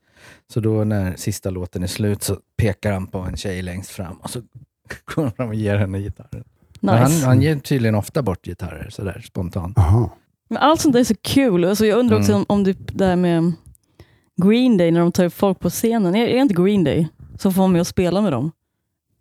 [0.52, 4.16] Så då när sista låten är slut så pekar han på en tjej längst fram
[4.16, 4.40] och så
[5.14, 6.44] går han fram och ger henne gitarren.
[6.80, 7.26] Men Han, Nice.
[7.26, 9.78] han ger tydligen ofta bort gitarrer sådär spontant.
[9.78, 10.16] Aha.
[10.48, 11.64] Men allt sånt där är så kul.
[11.64, 12.44] Alltså jag undrar också Mm.
[12.48, 13.52] om, om det här med
[14.42, 16.14] Green Day, när de tar upp folk på scenen.
[16.14, 17.08] Är, är det inte Green Day
[17.38, 18.50] som får med och spela med dem?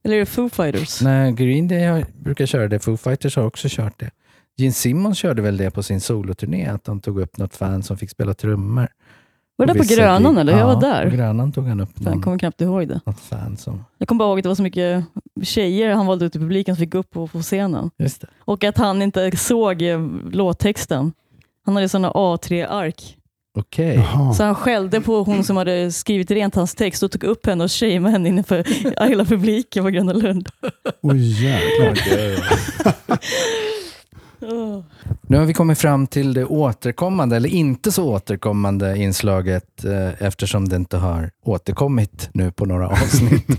[0.03, 1.01] Eller är det Foo Fighters?
[1.01, 2.79] Nej, Green Day har, brukar köra det.
[2.79, 4.11] Foo Fighters har också kört det.
[4.57, 7.97] Gene Simmons körde väl det på sin soloturné, att han tog upp något fan som
[7.97, 8.87] fick spela trummor.
[9.55, 10.53] Var det där på Grönan eller?
[10.53, 11.09] Jag Ja, var på där.
[11.09, 13.01] Grönan tog han upp Fan, Jag någon, kommer knappt ihåg det.
[13.05, 13.83] något fan som...
[13.97, 15.05] Jag kommer bara ihåg att det var så mycket
[15.43, 17.89] tjejer han valde ut i publiken som fick gå upp på, på scenen.
[17.97, 18.27] Just det.
[18.39, 21.11] Och att han inte såg eh, låttexten.
[21.65, 23.17] Han hade sådana A3-ark.
[23.75, 24.33] Jaha.
[24.33, 27.63] Så han skällde på hon som hade skrivit rent hans text och tog upp henne
[27.63, 28.63] och shameade henne inför
[29.09, 30.49] hela publiken på Gröna Lund.
[31.01, 31.49] Oj.
[34.41, 34.83] Oh.
[35.27, 40.69] Nu har vi kommit fram till det återkommande, eller inte så återkommande inslaget eh, eftersom
[40.69, 43.49] det inte har återkommit nu på några avsnitt.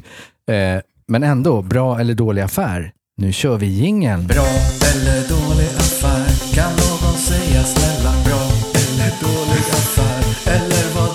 [0.51, 2.93] eh, men ändå, bra eller dålig affär.
[3.17, 4.27] Nu kör vi jingeln.
[4.27, 4.47] Bra
[4.95, 6.55] eller dålig affär?
[6.55, 8.20] Kan någon säga snälla?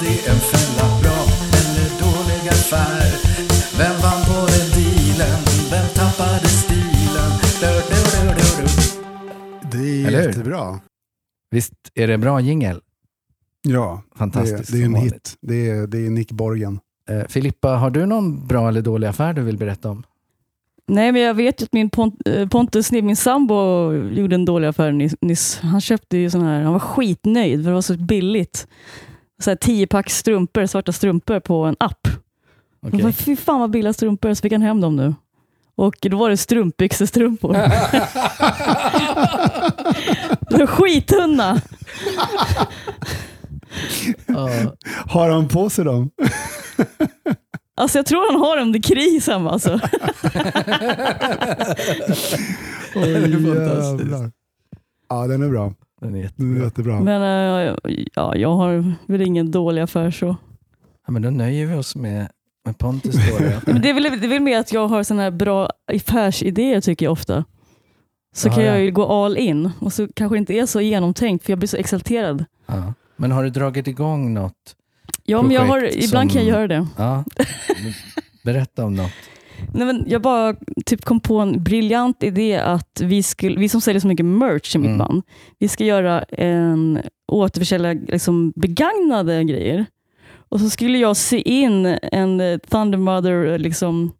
[0.05, 0.85] Det en fälla?
[1.01, 1.19] Bra
[1.59, 3.09] eller dålig affär?
[3.79, 5.39] Vem vann på den dealen?
[5.71, 7.31] Vem tappade stilen?
[7.61, 9.77] Du, du, du, du, du.
[9.77, 10.27] Det är Eller hur?
[10.27, 10.79] jättebra.
[11.51, 12.81] Visst är det bra jingel?
[13.61, 14.71] Ja, det, Fantastiskt.
[14.71, 15.13] det är en som vanligt.
[15.13, 15.37] hit.
[15.41, 16.79] Det är, det är Nick Borgen.
[17.09, 20.03] Eh, Filippa, har du någon bra eller dålig affär du vill berätta om?
[20.87, 24.67] Nej, men jag vet ju att min Pont- eh, Pontus, min sambo, gjorde en dålig
[24.67, 25.59] affär nyss- nyss.
[25.61, 28.67] Han köpte ju sån här, han var skitnöjd för det var så billigt.
[29.41, 32.07] Så här 10 pack strumpor, svarta strumpor på en app.
[32.81, 35.15] Han bara, Fy fan vad billiga strumpor, så fick han hem dem nu.
[35.75, 37.53] Och då var det strumpbyxestrumpor.
[40.49, 41.61] De var skittunna.
[44.25, 44.49] Ja,
[45.07, 46.09] Har han på sig dem?
[47.77, 49.79] Alltså jag tror han har dem, det kris hemma alltså.
[52.95, 54.33] Oj, är fantastiskt.
[55.09, 55.73] Ja, den är bra.
[56.05, 56.63] Den är Den är jättebra.
[56.63, 56.99] jättebra.
[56.99, 57.21] Men
[57.67, 57.75] eh,
[58.13, 60.35] ja, jag har väl ingen dålig affär så.
[61.07, 62.27] Ja, men då nöjer vi oss med,
[62.65, 63.61] med Pontus dåliga.
[63.67, 66.81] Men det är väl, det är väl mer att jag har såna här bra affärsidéer
[66.81, 67.43] tycker jag ofta.
[68.35, 68.69] så Ja, kan ja.
[68.71, 71.59] jag ju gå all in och så kanske det inte är så genomtänkt för jag
[71.59, 72.45] blir så exalterad.
[72.65, 72.93] Ja.
[73.15, 74.75] Men har du dragit igång något?
[75.23, 76.87] Ja, men jag har, ibland kan jag som- göra det.
[76.97, 77.23] Ja.
[78.43, 79.11] Berätta om något.
[79.73, 83.81] Nej, men jag bara typ kom på en briljant idé att vi, skulle, vi som
[83.81, 84.97] säljer så mycket merch i mitt Mm.
[84.97, 85.23] band,
[85.59, 86.99] vi ska göra en
[87.31, 89.85] återförsälja liksom begagnade grejer.
[90.49, 94.11] Och så skulle jag sy in en Thunder Mother eh, liksom,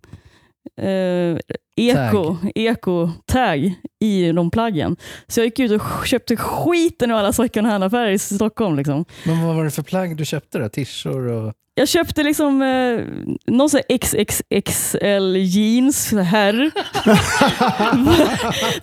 [0.82, 1.38] eh,
[1.76, 4.96] eko, eko tag i de plaggen.
[5.28, 8.76] Så jag gick ut och köpte skiten ur alla second hand-affärer i Stockholm.
[8.76, 9.06] Liksom.
[9.24, 10.70] Men vad var det för plagg du köpte då?
[10.70, 11.54] Tishor och...
[11.78, 13.00] Jag köpte liksom eh,
[13.48, 16.72] någon sån här XXXL jeans herr.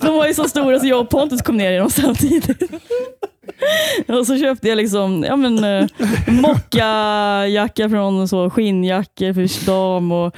[0.04, 2.62] De var ju så stora så jag och Pontus kom ner i dem samtidigt.
[4.08, 5.86] Och så köpte jag liksom ja, men, eh,
[6.26, 10.36] mockajacka från så, skinnjackor för dam och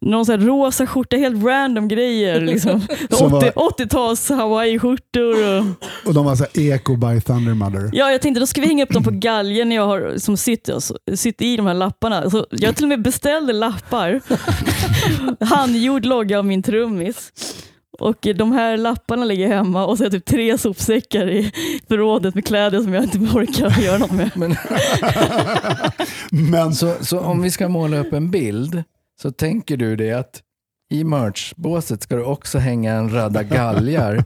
[0.00, 2.40] någon sån här rosa skjorta, helt random grejer.
[2.40, 2.80] Liksom.
[3.10, 5.58] Som var- 80 80-tals hawaii-skjortor.
[5.58, 5.64] Och...
[6.06, 7.90] Och de var så här Eco by Thunder Mother.
[7.92, 10.36] Ja, jag tänkte då ska vi hänga upp dem på galgen när jag har som
[10.36, 12.30] sitter, alltså, sitter i de här lapparna.
[12.30, 14.20] Så jag till och med beställde lappar.
[15.44, 17.32] Handgjord logga av min trummis.
[17.98, 21.52] Och de här lapparna ligger hemma och så har jag typ tre sopsäckar i
[21.88, 24.30] förrådet med kläder som jag inte orkar göra något med.
[24.34, 24.56] Men,
[26.50, 28.82] Men så, så om vi ska måla upp en bild
[29.22, 30.42] så tänker du det att
[30.90, 34.24] i merchbåset ska du också hänga en radda galgar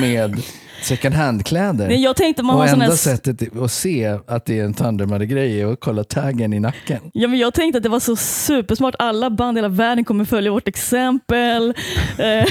[0.00, 0.42] med
[0.84, 1.88] second hand-kläder.
[1.88, 2.92] Nej, jag tänkte man och har enda här...
[2.92, 6.98] sättet att se att det är en Thundermother-grej är att kolla taggen i nacken.
[7.12, 8.94] Ja, men jag tänkte att det var så supersmart.
[8.98, 11.74] Alla band i hela världen kommer följa vårt exempel.
[12.18, 12.46] Eh,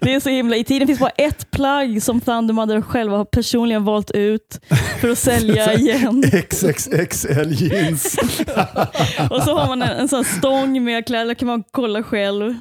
[0.00, 0.56] det är så himla...
[0.56, 4.60] I tiden finns bara ett plagg som Thunder Mother själva har personligen valt ut
[5.00, 6.22] för att sälja igen.
[6.50, 8.18] XXXL jeans.
[9.30, 12.44] Och så har man en, en sån stång med kläder, kan man kolla själv.
[12.50, 12.58] Du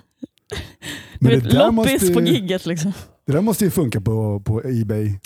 [1.19, 2.93] Men vet, det där, måste loppis på gigget liksom.
[3.31, 5.19] Det där måste ju funka på, på Ebay.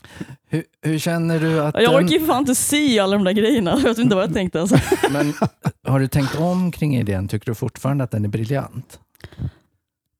[0.49, 3.31] Hur, hur känner du att Jag orkar ju för fan inte sy alla de där
[3.31, 3.71] grejerna.
[3.71, 4.61] Jag vet inte vad jag tänkte.
[4.61, 4.77] Alltså.
[5.11, 5.33] men,
[5.83, 7.27] Har du tänkt om kring idén?
[7.27, 8.99] Tycker du fortfarande att den är briljant?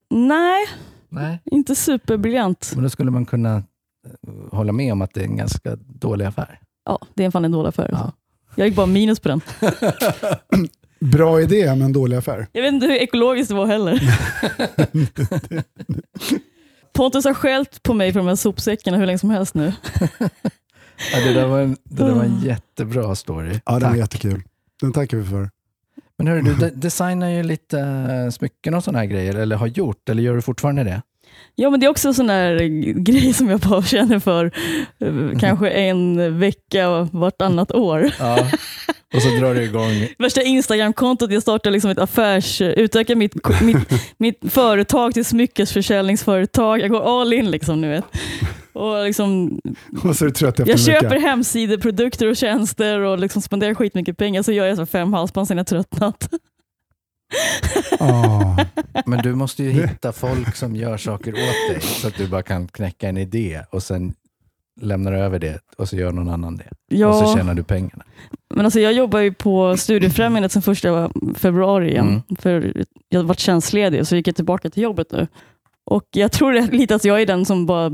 [0.10, 0.66] Nej,
[1.10, 1.40] Nej.
[1.46, 2.72] inte superbriljant.
[2.76, 3.64] Men då skulle man kunna eh,
[4.52, 6.60] hålla med om att det är en ganska dålig affär.
[6.86, 7.90] Ja, det är fan en dålig affär.
[7.92, 8.12] Ja.
[8.56, 9.42] Jag gick bara minus på den.
[11.12, 12.48] Bra idé, men dålig affär.
[12.52, 14.02] Jag vet inte hur ekologiskt det var heller.
[16.96, 19.74] Pontus har skällt på mig för de här sopsäckarna hur länge som helst nu.
[21.14, 23.60] Ja, det där var en, det där var en jättebra story.
[23.66, 24.44] Ja, den var jättekul.
[24.82, 25.50] Den tackar vi för.
[26.18, 29.68] Men hörru, du de- designar ju lite eh, smycken och sådana här grejer, eller har
[29.68, 31.02] gjort, eller gör du fortfarande det?
[31.56, 32.60] Ja, men det är också en sån där
[33.04, 34.52] grej som jag bara känner för
[35.00, 38.12] eh, kanske en vecka vartannat år.
[38.20, 38.48] Ja.
[39.16, 40.08] Och så drar du igång.
[40.18, 42.62] Värsta Instagram-kontot, jag startar liksom ett affärs...
[42.62, 43.78] Utökar mitt, mitt,
[44.18, 46.82] mitt företag till smyckesförsäljningsföretag.
[46.82, 48.06] Jag går all in liksom nu vet.
[48.74, 49.60] Och liksom,
[50.04, 51.02] Och så är du trött efter jag en vecka.
[51.02, 54.44] köper hemsidor, produkter och tjänster och liksom spenderar skitmycket pengar.
[54.44, 56.30] Så gör jag så fem halsband sen jag tröttnat.
[58.00, 58.58] Ah.
[59.06, 62.44] Men du måste ju hitta folk som gör saker åt dig, så att du bara
[62.44, 64.14] kan knäcka en idé och sen
[64.82, 66.64] lämnar över det och så gör någon annan det.
[67.06, 68.04] Och så Ja, tjänar du pengarna.
[68.56, 72.08] men alltså jag jobbar ju på Studiefrämjandet sedan första februari igen.
[72.08, 72.22] Mm.
[72.40, 72.74] För
[73.10, 75.28] jag har varit tjänstledig så gick jag tillbaka till jobbet nu.
[75.88, 77.92] Och jag tror lite att jag är den som bara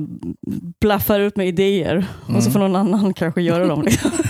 [0.80, 2.52] blaffar ut med idéer och så Mm.
[2.52, 3.82] får någon annan kanske göra dem.
[3.84, 4.12] Liksom.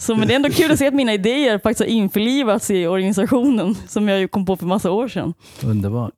[0.00, 2.86] Så, men det är ändå kul att se att mina idéer faktiskt har införlivats i
[2.86, 5.34] organisationen som jag ju kom på för massa år sedan.
[5.64, 6.12] Underbart.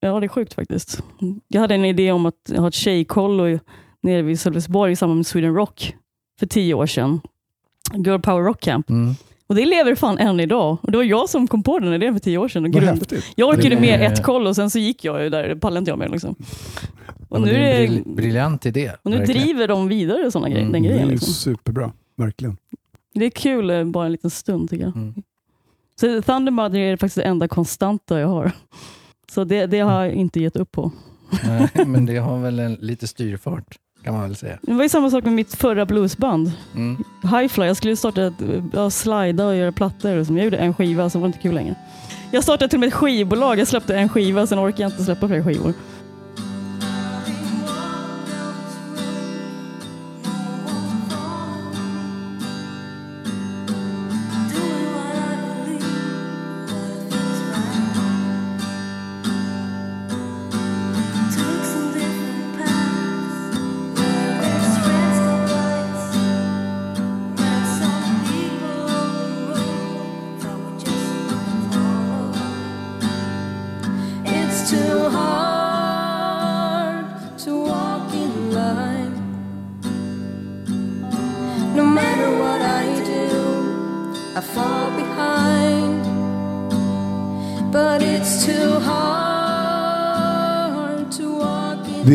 [0.00, 1.02] Ja, det är sjukt faktiskt.
[1.48, 3.60] Jag hade en idé om att ha ett tjejkollo i-
[4.02, 5.94] nere vid Sölvesborg i samband med Sweden Rock
[6.40, 7.20] för tio år sedan.
[7.94, 8.90] Girl Power Rock Camp.
[8.90, 9.14] Mm.
[9.46, 10.76] Och det lever fan än idag.
[10.82, 12.64] Och det var jag som kom på den idén för tio år sedan.
[12.64, 13.12] Och grund...
[13.34, 15.48] Jag orkade Det med ett kollo och sen så gick jag ju där.
[15.48, 16.10] Det pallade inte jag med.
[16.10, 16.34] Liksom.
[17.28, 18.90] Och nu, det är en det, brill- briljant idé.
[19.02, 19.42] och nu verkligen.
[19.42, 21.08] driver de vidare såna grejer, Mm, den Det grejen.
[21.08, 21.32] är Liksom.
[21.32, 22.56] superbra, verkligen.
[23.14, 24.96] Det är kul eh, bara en liten stund tycker jag.
[24.96, 25.14] Mm.
[26.00, 28.52] Så Thunder Mother är faktiskt det enda konstanta jag har.
[29.30, 30.92] Så det, det har jag inte gett upp på.
[31.46, 34.58] Nej, men det har väl en, lite styrfart, kan man väl säga.
[34.62, 36.52] Det var ju samma sak med mitt förra bluesband.
[36.74, 37.04] Mm.
[37.22, 38.34] Highfly, jag skulle starta ett,
[38.72, 40.16] ja, slida och göra plattor.
[40.16, 41.74] och så, Jag gjorde en skiva, så var det inte kul längre.
[42.30, 43.58] Jag startade till och med ett skivbolag.
[43.58, 45.74] Jag släppte en skiva, sen orkade jag inte släppa fler skivor.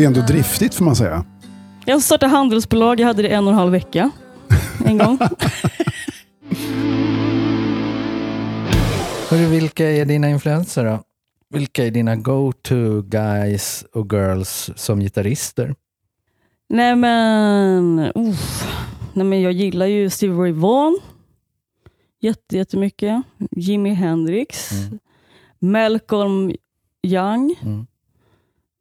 [0.08, 1.24] Ändå driftigt får man säga.
[1.84, 4.10] Jag startade handelsbolag, jag hade det en och en halv vecka.
[4.86, 5.18] En gång.
[9.30, 11.02] Hörru, vilka är dina influenser då?
[11.50, 15.74] Vilka är dina go-to guys och girls som gitarrister?
[16.68, 18.66] Nej men, uff.
[19.12, 20.98] Nej men jag gillar ju Stevie Ray Vaughan
[22.20, 23.22] Jätte, jättemycket.
[23.50, 24.98] Jimi Hendrix, Mm.
[25.58, 26.52] Malcolm
[27.02, 27.86] Young Mm.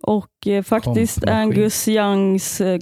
[0.08, 1.28] Och eh, faktiskt.
[1.28, 2.80] Angus Youngs eh,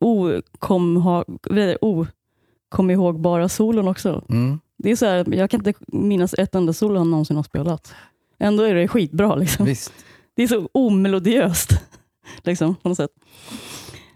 [0.00, 4.24] okom, ha, vad är det, okom ihågbara solon också.
[4.28, 4.60] Mm.
[4.78, 7.94] Det är så här, jag kan inte minnas ett enda solo han någonsin har spelat.
[8.38, 9.34] Ändå är det skitbra.
[9.34, 9.66] Liksom.
[9.66, 9.92] Visst.
[10.34, 11.70] Det är så omelodiöst.
[12.42, 13.10] liksom, på något sätt.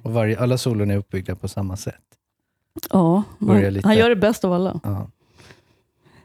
[0.03, 2.03] Och varje, alla solon är uppbyggda på samma sätt.
[2.91, 4.81] Ja, han, han gör det bäst av alla.
[4.83, 5.11] Ja.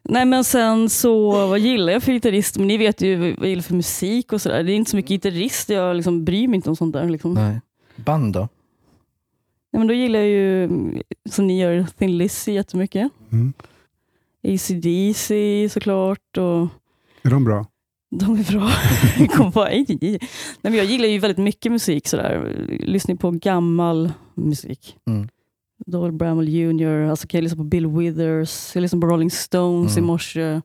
[0.04, 2.58] Nej men sen så, vad gillar jag för gitarrist?
[2.58, 4.64] Men ni vet ju vad jag gillar för musik och sådär.
[4.64, 7.10] Det är inte så mycket gitarrist, jag liksom bryr mig inte om sånt där.
[7.10, 7.34] Liksom.
[7.34, 7.52] Nej.
[7.52, 7.62] Nej.
[7.96, 8.48] Band då?
[9.74, 10.70] men då gillar jag ju,
[11.30, 13.12] som ni gör, Thin Lizzy jättemycket.
[13.32, 13.54] Mm.
[14.44, 16.38] AC/DC såklart.
[16.38, 16.68] Och
[17.22, 17.66] Är de bra?
[18.12, 18.72] de är bra.
[19.20, 20.20] Jag kom på, nej, nej,
[20.62, 22.08] men jag gillar ju väldigt mycket musik.
[22.08, 22.66] Sådär.
[22.80, 24.98] Lyssnar på gammal musik.
[25.08, 25.30] Mm.
[25.86, 27.10] Doyle Bramwell Jr.
[27.10, 28.76] Alltså kan jag lyssna på Bill Withers.
[28.76, 30.04] Jag lyssnar på Rolling Stones Mm.
[30.04, 30.62] i morse.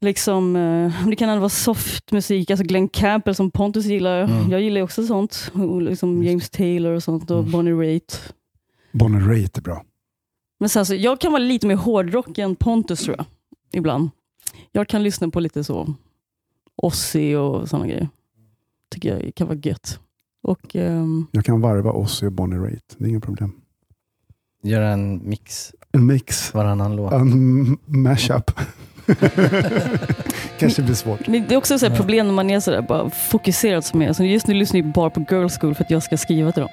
[0.00, 2.50] Liksom, eh, det kan ändå vara soft musik.
[2.50, 4.22] Alltså Glenn Campbell som Pontus gillar.
[4.22, 4.50] Mm.
[4.50, 5.52] Jag gillar också sånt.
[5.80, 7.50] Liksom James Taylor och sånt och Mm.
[7.50, 8.34] Bonnie Raitt.
[8.92, 9.84] Bonnie Raitt är bra.
[10.60, 13.26] Men sen så, jag kan vara lite mer hårdrock än Pontus tror jag.
[13.72, 14.10] Ibland.
[14.72, 15.94] Jag kan lyssna på lite så
[16.76, 18.08] Ozzy och sådana grejer.
[18.90, 20.00] Tycker jag kan vara gött.
[20.42, 22.94] Och ehm, Jag kan varva Ozzy och Bonnie Raitt.
[22.98, 23.52] Det är inga problem.
[24.62, 26.54] Göra en mix En mix.
[26.54, 27.12] varannan låt.
[27.12, 28.50] En mashup.
[30.58, 31.28] Kanske blir svårt.
[31.28, 31.96] Men det är också så Ja.
[31.96, 34.12] problem när man är sådär bara fokuserad som jag är.
[34.12, 36.60] Så just nu lyssnar jag bara på Girl School för att jag ska skriva till
[36.62, 36.70] dem.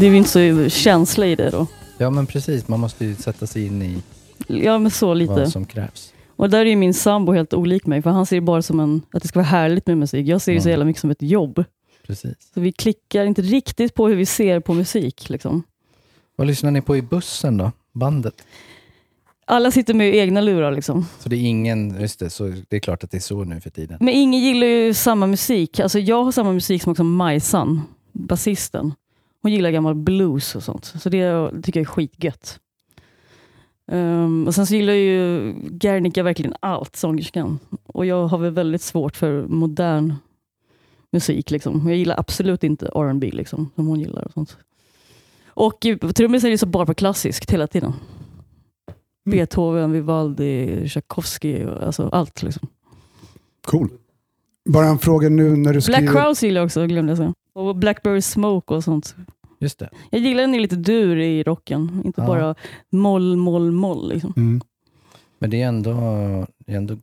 [0.00, 1.66] Det är ju inte så känsla i det då.
[1.98, 4.02] Ja men precis, man måste ju sätta sig in i
[4.46, 5.32] Ja, men så lite.
[5.32, 6.12] vad som krävs.
[6.36, 8.80] Och där är ju min sambo helt olik mig, för han ser det bara som
[8.80, 10.26] en, att det ska vara härligt med musik.
[10.26, 10.70] Jag ser det så Mm.
[10.70, 11.64] jävla mycket som ett jobb.
[12.06, 12.34] Precis.
[12.54, 15.28] Så vi klickar inte riktigt på hur vi ser på musik.
[15.30, 15.62] Liksom.
[16.36, 17.72] Vad lyssnar ni på i bussen då?
[17.92, 18.34] Bandet?
[19.44, 20.72] Alla sitter med egna lurar.
[20.72, 21.06] Liksom.
[21.18, 23.60] Så det är ingen, just det, så det är klart att det är så nu
[23.60, 23.96] för tiden.
[24.00, 25.80] Men ingen gillar ju samma musik.
[25.80, 27.82] Alltså jag har samma musik som också Majsan,
[28.12, 28.92] basisten.
[29.42, 30.84] Hon gillar gammal blues och sånt.
[30.84, 32.60] Så det tycker jag är skitgött.
[33.92, 37.58] Um, och sen så gillar ju Gernika verkligen allt, sångerskan.
[37.86, 40.14] Och jag har väl väldigt svårt för modern
[41.12, 41.50] musik.
[41.50, 41.88] Liksom.
[41.88, 44.24] Jag gillar absolut inte R&B liksom, som hon gillar.
[44.24, 44.56] Och sånt.
[45.46, 47.92] Och eh, trummisen är så bara på klassiskt hela tiden.
[49.26, 49.38] Mm.
[49.38, 52.42] Beethoven, Vivaldi, Tchaikovsky, alltså allt.
[52.42, 52.68] Liksom.
[53.66, 53.88] Cool.
[54.68, 56.12] Bara en fråga nu när du Black skriver.
[56.12, 57.34] Crowes gillar jag också, glömde jag säga.
[57.60, 59.14] Och Blackberry Smoke och sånt.
[59.60, 59.90] Just det.
[60.10, 62.26] Jag gillar den är lite dur i rocken, inte Ja.
[62.26, 62.54] bara
[62.90, 64.08] moll, moll, moll.
[64.08, 64.32] Liksom.
[64.36, 64.60] Mm.
[65.38, 65.92] Men det är ändå,
[66.66, 66.96] det är ändå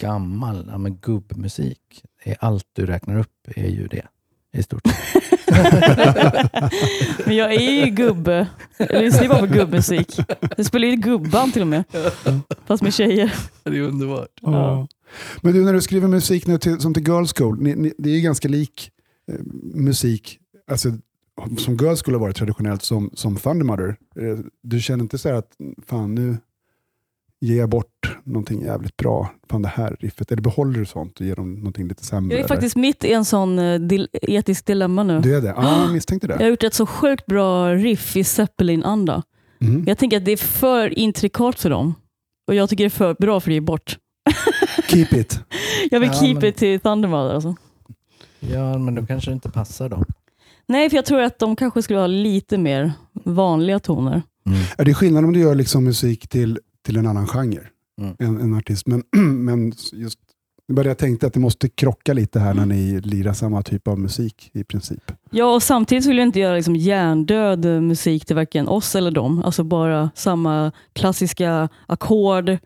[0.00, 2.02] gammal ja, men gubbmusik.
[2.38, 4.06] Allt du räknar upp är ju det
[4.52, 4.82] i stort.
[7.26, 8.46] Men jag är ju gubbe.
[8.78, 10.18] Jag lyssnar ju bara på gubbmusik.
[10.56, 11.84] Jag spelar ju gubband till och med.
[12.66, 13.34] Fast med tjejer.
[13.64, 14.28] Det är underbart.
[14.40, 14.88] Ja.
[15.40, 18.10] Men du, när du skriver musik nu till, som till Girl School, ni, ni, det
[18.10, 18.90] är ju ganska lik
[19.74, 20.38] musik
[20.70, 20.88] alltså,
[21.58, 23.96] som Girl School har varit traditionellt som, som Thundermother.
[24.20, 25.52] Eh, du känner inte så här att
[25.86, 26.36] fan nu
[27.40, 31.26] ger jag bort någonting jävligt bra, fan det här riffet, eller behåller du sånt och
[31.26, 32.36] ger dem någonting lite sämre?
[32.36, 35.20] Jag är faktiskt mitt i en sån eh, dil- etisk dilemma nu.
[35.20, 35.48] Du är det?
[35.56, 36.44] Ja, jag misstänkte Jag det.
[36.44, 39.22] har gjort ett så sjukt bra riff i Zeppelin-anda.
[39.60, 39.84] Mm.
[39.86, 41.94] Jag tänker att det är för intrikat för dem.
[42.46, 43.98] Och jag tycker det är för bra för att ge bort.
[44.88, 45.40] Keep it.
[45.90, 47.34] Jag vill Ja, keep men- it till Thundermother.
[47.34, 47.56] Alltså.
[48.40, 50.04] Ja, men då kanske det inte passar dem.
[50.66, 54.22] Nej, för jag tror att de kanske skulle ha lite mer vanliga toner.
[54.78, 57.62] Är det skillnad om du gör liksom musik till, till en annan genre?
[58.00, 58.16] Mm.
[58.18, 58.86] En, en artist.
[58.86, 59.02] Men,
[59.44, 60.18] men just,
[60.68, 63.62] det var det jag tänkte, att det måste krocka lite här när ni lirar samma
[63.62, 65.12] typ av musik i princip.
[65.30, 69.42] Ja, och samtidigt vill jag inte göra liksom hjärndöd musik till varken oss eller dem.
[69.44, 72.58] Alltså bara samma klassiska ackord.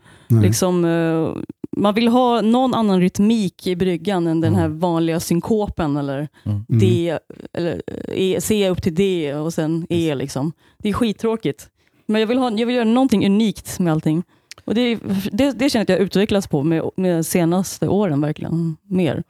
[0.42, 1.42] Liksom, eh,
[1.76, 4.78] man vill ha någon annan rytmik i bryggan än den här Mm.
[4.78, 6.64] vanliga synkopen eller Mm.
[6.68, 6.80] Mm.
[6.80, 7.18] D,
[7.52, 10.14] eller e, C upp till D och sen E.
[10.14, 10.52] Liksom.
[10.78, 11.68] Det är skittråkigt.
[12.06, 14.22] Men jag vill, ha, jag vill göra någonting unikt med allting.
[14.64, 14.98] Och det,
[15.32, 18.76] det, det känner jag att jag utvecklats på med, med senaste åren verkligen.
[18.82, 19.22] Mer.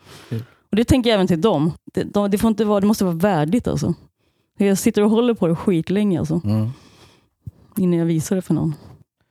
[0.71, 1.73] Och Det tänker jag även till dem.
[1.95, 3.69] Det, de, det, får inte vara, det måste vara värdigt.
[3.69, 3.95] Alltså.
[4.59, 6.69] Jag sitter och håller på det skitlänge alltså, Mm.
[7.77, 8.75] innan jag visar det för någon.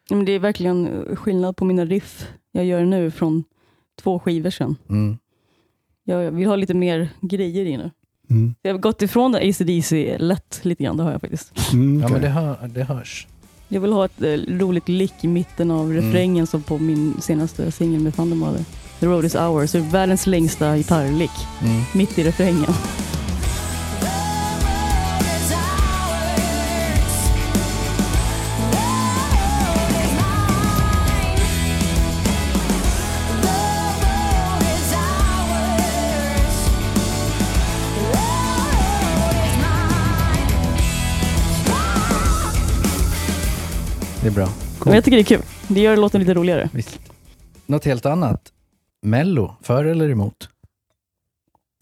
[0.10, 3.44] Men det är verkligen eh, skillnad på mina riff jag gör nu från
[4.02, 4.76] två skivor sedan.
[4.90, 5.18] Mm.
[6.04, 7.92] Jag vill ha lite mer grejer i nu.
[8.30, 8.56] Mm.
[8.62, 11.74] Jag har gått ifrån ACDC lätt lite grann, det har jag faktiskt.
[11.74, 12.14] Mm, Ja, okej.
[12.14, 13.28] men det, hör, det hörs.
[13.68, 14.28] Jag vill ha ett eh,
[14.58, 15.96] roligt lick i mitten av Mm.
[16.04, 18.66] refrängen som på min senaste singel med Thunder Mother.
[19.00, 21.32] The Road is ours, världens längsta gitarrlick
[21.64, 21.82] Mm.
[21.96, 22.66] mitt i refrängen.
[44.24, 44.50] Det är bra.
[44.86, 45.42] Men jag tycker det är kul.
[45.68, 46.70] Det gör låten lite roligare.
[46.74, 47.00] Visst.
[47.66, 48.52] Något helt annat.
[49.02, 50.50] Mello, för eller emot?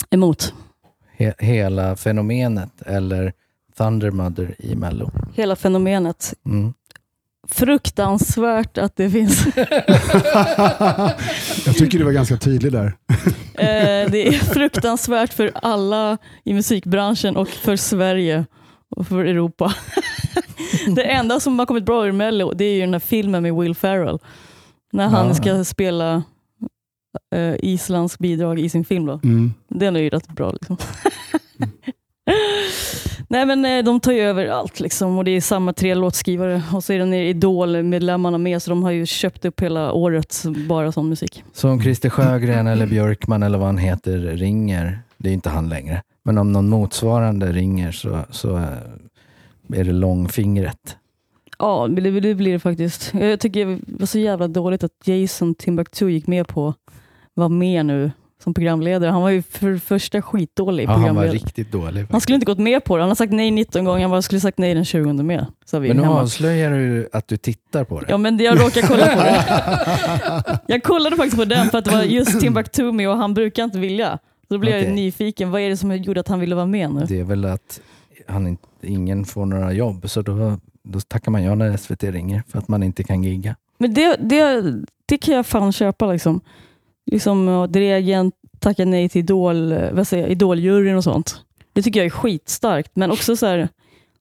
[0.09, 0.53] Emot.
[1.17, 3.33] He hela fenomenet eller
[3.77, 5.11] Thunder Mother i Mello?
[5.35, 6.33] Hela fenomenet.
[6.45, 6.73] Mm.
[7.47, 9.45] Fruktansvärt att det finns.
[11.65, 12.97] jag tycker du var ganska tydlig där.
[13.53, 18.45] Eh, det är fruktansvärt för alla i musikbranschen och för Sverige
[19.03, 19.73] för Europa.
[20.95, 23.55] det enda som har kommit bra ur Mello det är ju den här filmen med
[23.55, 24.19] Will Ferrell.
[24.93, 25.33] När han Ah.
[25.33, 26.23] ska spela
[27.35, 29.05] eh, Islands bidrag i sin film.
[29.05, 29.19] Då.
[29.23, 29.53] Mm.
[29.67, 30.51] Den är ju rätt bra.
[30.51, 30.77] Liksom.
[33.27, 36.63] Nej men eh, De tar ju över allt liksom, och det är samma tre låtskrivare
[36.73, 40.91] och så är den Idol-medlemmarna med så de har ju köpt upp hela året bara
[40.91, 41.43] sån musik.
[41.53, 45.69] Så om Christer Sjögren eller Björkman eller vad han heter ringer, det är inte han
[45.69, 48.55] längre, men om någon motsvarande ringer så, så
[49.73, 50.97] är det långfingret.
[51.59, 53.13] Ja, det, det blir det faktiskt.
[53.13, 56.75] Jag tycker det var så jävla dåligt att Jason Timbuktu gick med på att
[57.33, 58.11] vara med nu
[58.43, 59.11] som programledare.
[59.11, 61.35] Han var ju för första skitdålig Ja, han var programledare.
[61.37, 62.05] riktigt dålig.
[62.11, 63.03] Han skulle inte gått med på det.
[63.03, 64.01] Han har sagt nej 19 gånger.
[64.01, 65.45] Han bara skulle sagt nej den 20 med.
[65.65, 66.21] Sa vi Men nu hemma.
[66.21, 68.05] avslöjar du att du tittar på det.
[68.09, 70.59] Ja, men jag råkade kolla på det.
[70.67, 73.63] Jag kollade faktiskt på den för att det var just Timbuktu med och han brukar
[73.63, 74.19] inte vilja.
[74.51, 74.93] Då blev jag Okej.
[74.93, 75.51] nyfiken.
[75.51, 77.05] Vad är det som gjorde att han ville vara med nu?
[77.05, 77.81] Det är väl att
[78.27, 82.43] han inte, ingen får några jobb, så då, då tackar man ja när SVT ringer
[82.47, 83.55] för att man inte kan gigga.
[83.77, 84.63] Men det, det,
[85.05, 86.11] det kan jag fan köpa.
[86.11, 86.41] Liksom.
[87.11, 91.41] Liksom Dregen tackar nej till Idol, vad säger, jag, Idoljuryn och sånt.
[91.73, 92.91] Det tycker jag är skitstarkt.
[92.93, 93.59] Men också så här,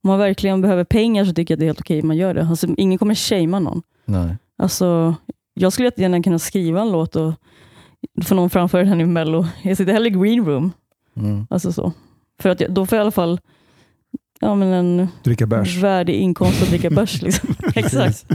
[0.03, 2.47] om man verkligen behöver pengar så tycker jag det är helt okej man gör det.
[2.47, 3.83] Alltså, ingen kommer shamea någon.
[4.05, 4.37] Nej.
[4.59, 5.15] Alltså,
[5.55, 7.33] jag skulle jättegärna kunna skriva en låt och
[8.25, 9.47] få någon framföra den i Mello.
[9.63, 10.73] Jag sitter hellre i green room.
[11.17, 11.47] Mm.
[11.51, 11.93] Alltså så.
[12.39, 13.41] För att jag, då får jag i alla fall
[14.41, 15.77] ja, men en Dricka bärs.
[15.83, 17.23] värdig inkomst att dricka bärs.
[17.23, 17.55] Liksom.
[17.75, 18.27] Exakt.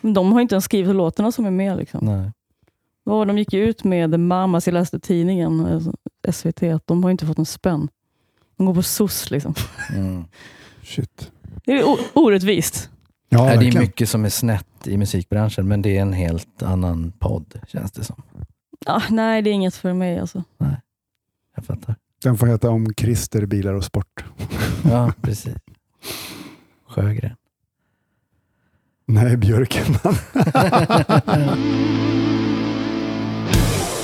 [0.00, 1.76] De har inte ens skrivit låtarna som är med.
[1.76, 2.00] Liksom.
[2.06, 2.32] Nej.
[3.04, 5.92] Ja, de gick ju ut med The Mamas, jag läste tidningen, alltså,
[6.32, 7.88] SVT, att de har inte fått en spänn.
[8.56, 9.30] De går på SOS.
[9.30, 9.54] Liksom.
[9.94, 10.24] Mm.
[10.82, 11.30] Shit.
[11.64, 12.90] Det är orättvist.
[13.28, 13.82] Ja, Nej, det är verkligen.
[13.82, 18.04] mycket som är snett i musikbranschen, men det är en helt annan podd, känns det
[18.04, 18.22] som.
[18.86, 20.18] Ah, nej, det är inget för mig.
[20.18, 20.44] Alltså.
[21.56, 21.94] Jag fattar.
[22.22, 24.24] Den får heta om Christer, bilar och sport.
[24.84, 25.54] Ja, precis.
[26.88, 27.36] Sjögren.
[29.06, 30.14] Nej, Björkman.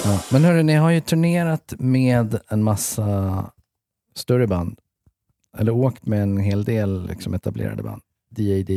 [0.04, 0.20] Ja.
[0.32, 3.50] Men hörru, ni har ju turnerat med en massa
[4.14, 4.78] större band.
[5.58, 8.02] Eller åkt med en hel del liksom, etablerade band.
[8.30, 8.70] DAD,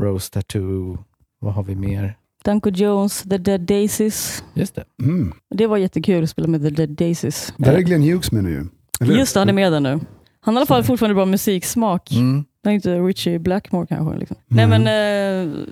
[0.00, 0.98] Rose Tattoo,
[1.38, 2.16] vad har vi mer?
[2.44, 4.44] Danko Jones, The Dead Daisies.
[4.54, 4.84] Just det.
[5.02, 5.32] Mm.
[5.54, 7.54] Det var jättekul att spela med The Dead Daisies.
[7.56, 8.68] Där är Glenn Hughes med nu.
[9.00, 9.14] Eller?
[9.18, 10.00] Just det, han är med där nu.
[10.40, 12.12] Han har i alla fall fortfarande bra musiksmak.
[12.12, 12.44] Mm.
[12.64, 14.18] Han är inte Richie Blackmore kanske.
[14.18, 14.36] Liksom.
[14.50, 14.70] Mm.
[14.70, 15.64] Nej, men, eh,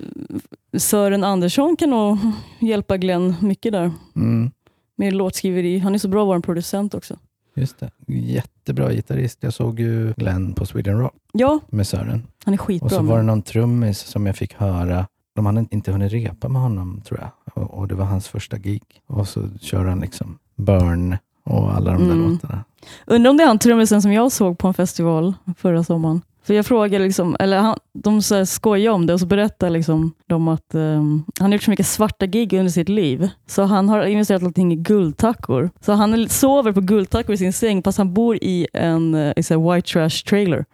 [0.77, 2.17] Sören Andersson kan nog
[2.59, 4.51] hjälpa Glenn mycket där Mm.
[4.95, 5.79] med låtskriveri.
[5.79, 7.17] Han är så bra vår producent också.
[7.59, 7.89] Just det.
[8.07, 9.37] Jättebra gitarrist.
[9.41, 12.27] Jag såg ju Glenn på Sweden Rock Ja, med Sören.
[12.45, 12.89] han är Och skitbra.
[12.89, 15.07] så var det någon trummis som jag fick höra.
[15.35, 17.63] De hade inte hunnit repa med honom tror jag.
[17.63, 18.83] Och, och det var hans första gig.
[19.07, 22.31] Och så kör han liksom Burn och alla de där Mm.
[22.31, 22.63] låtarna.
[23.05, 26.21] Undrar om det är han trummisen som jag såg på en festival förra sommaren.
[26.43, 29.69] För jag frågade, liksom, eller han, de så här skojar om det och så berättar
[29.69, 33.29] liksom de att ehm, han har gjort så mycket svarta gig under sitt liv.
[33.47, 35.69] Så han har investerat allting i guldtackor.
[35.81, 39.43] Så han sover på guldtackor i sin säng fast han bor i en eh, i
[39.43, 40.65] så här white trash trailer.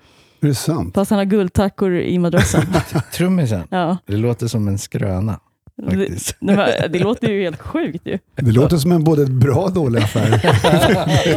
[0.41, 0.95] Är det sant?
[0.95, 2.61] Fast han har guldtackor i madrassen.
[3.13, 3.97] Trummisen, ja.
[4.05, 5.39] det låter som en skröna.
[5.77, 6.35] Det, faktiskt.
[6.39, 6.57] men
[6.91, 8.19] det låter ju helt sjukt ju.
[8.35, 10.29] Det låter som en både ett bra och dålig affär.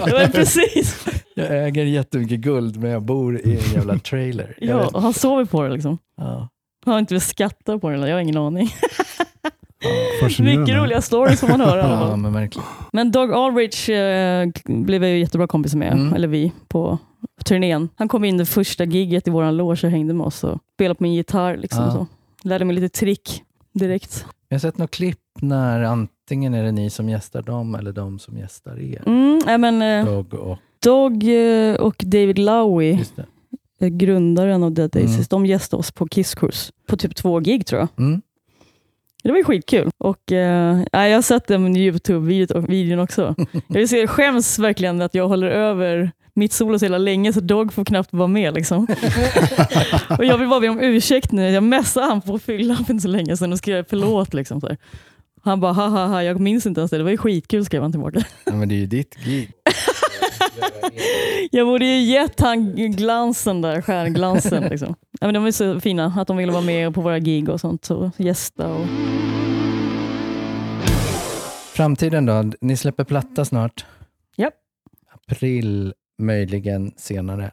[0.06, 1.04] Det precis.
[1.34, 4.54] Jag äger jättemycket guld men jag bor i en jävla trailer.
[4.60, 5.98] Jag Ja, vet- och han sover på det liksom.
[6.16, 6.48] ja.
[6.84, 8.68] Han har inte velat skatta på det, jag har ingen aning.
[10.20, 10.60] Fascinerande.
[10.60, 11.78] Mycket roliga stories som man hör.
[11.78, 12.68] i alla ja, men verkligen.
[12.92, 16.12] Men Doug Aldrich eh, blev jag ju jättebra kompis med, Mm.
[16.14, 16.98] eller vi, på
[17.44, 17.88] turnén.
[17.96, 20.94] Han kom in det första giget i våran loge och hängde med oss och spelade
[20.94, 21.56] på min gitarr.
[21.56, 21.92] Liksom, Ja.
[21.92, 22.06] så.
[22.48, 23.42] Lärde mig lite trick
[23.78, 24.24] direkt.
[24.48, 28.18] Jag har sett något klipp när antingen är det ni som gästar dem eller de
[28.18, 29.02] som gästar er.
[29.06, 30.58] Mm, nej, men, eh, Dog och...
[30.84, 32.38] Doug eh, och David
[33.16, 33.26] det.
[33.80, 35.26] eh, grundaren av Dead Daisies, Mm.
[35.30, 37.88] de gästade oss på Kiss Cruise på typ två gig tror jag.
[38.06, 38.22] Mm.
[39.22, 39.90] Det var ju skitkul.
[39.98, 43.34] Och, eh, jag har sett den Youtube-videon också.
[43.68, 47.84] Jag skäms verkligen att jag håller över mitt solo så jävla länge så Dog får
[47.84, 48.54] knappt vara med.
[48.54, 48.86] Liksom.
[50.18, 51.50] och jag vill bara be om ursäkt nu.
[51.50, 54.34] Jag messade han på fyllan för inte så länge sedan och skrev förlåt.
[54.34, 54.76] Liksom, så.
[55.42, 56.98] Han bara, ha ha ha, jag minns inte ens det.
[56.98, 58.24] Det var ju skitkul skrev han tillbaka.
[58.44, 59.52] Ja, men det är ju ditt gig.
[61.50, 64.62] Jag borde ju gett han glansen där, stjärnglansen.
[64.62, 64.94] Liksom.
[65.20, 67.60] Ja, men de är så fina att de ville vara med på våra gig och
[67.60, 67.90] sånt.
[67.90, 68.86] Och gästa och...
[71.72, 72.52] Framtiden då?
[72.60, 73.86] Ni släpper platta snart?
[74.36, 74.54] Japp.
[75.30, 77.50] April, möjligen senare,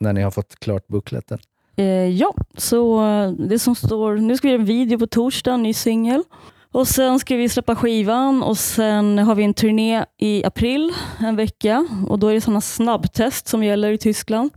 [0.00, 1.38] när ni har fått klart bukletten.
[1.76, 5.56] Eh, ja, så eh, det som står, nu ska vi göra en video på torsdag,
[5.56, 6.22] ny singel.
[6.72, 11.36] Och sen ska vi släppa skivan och sen har vi en turné i april, en
[11.36, 11.86] vecka.
[12.08, 14.50] Och då är det sådana snabbtest som gäller i Tyskland.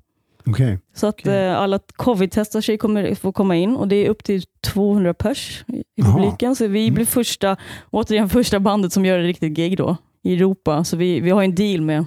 [0.50, 0.80] Okej.
[0.94, 1.46] Så att Okej.
[1.46, 5.64] eh, alla covid-testar sig kommer få komma in och det är upp till 200 pers
[5.68, 6.56] i, publiken.
[6.56, 7.58] Så vi blir första,
[7.90, 10.84] återigen första bandet som gör ett riktigt gig då i Europa.
[10.84, 12.06] Så vi, vi har en deal med,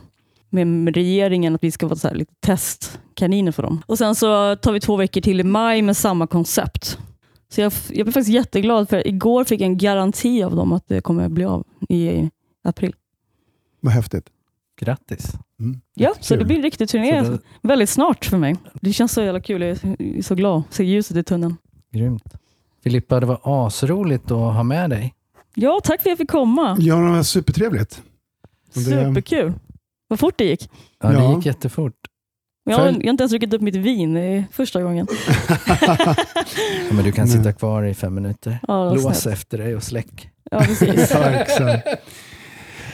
[0.51, 3.83] med regeringen att vi ska vara så här lite testkaniner för dem.
[3.87, 6.99] Och sen så tar vi två veckor till i maj med samma koncept.
[7.49, 10.89] Så jag, jag blir faktiskt jätteglad för igår fick jag en garanti av dem att
[10.89, 12.31] det kommer bli av i
[12.65, 12.95] april.
[13.81, 14.25] Vad häftigt.
[14.81, 15.33] Grattis!
[15.63, 15.81] Mm.
[15.95, 18.57] Ja, så det blir en riktig turné det, väldigt snart för mig.
[18.81, 19.63] Det känns så jävla kul.
[19.63, 20.63] Jag är så glad.
[20.71, 21.57] Se ljuset i tunneln.
[21.93, 22.25] grymt.
[22.85, 25.15] Filippa, det var asroligt att ha med dig.
[25.55, 26.77] Ja, tack för att jag fick komma.
[26.81, 28.03] Ja, det var supertrevligt.
[28.75, 29.53] Det- Superkul.
[30.09, 30.71] Vad fort det gick.
[31.03, 31.95] Ja, det gick jättefort.
[32.65, 34.15] Jag har, jag har inte ens druckit upp mitt vin.
[34.15, 35.07] Det är första gången.
[36.89, 37.37] Ja, men du kan Nej.
[37.37, 38.59] sitta kvar i fem minuter.
[38.69, 39.27] Ja, Lås snällt.
[39.39, 40.31] efter dig och släck.
[40.51, 41.11] Ja, precis.
[41.11, 41.21] ja.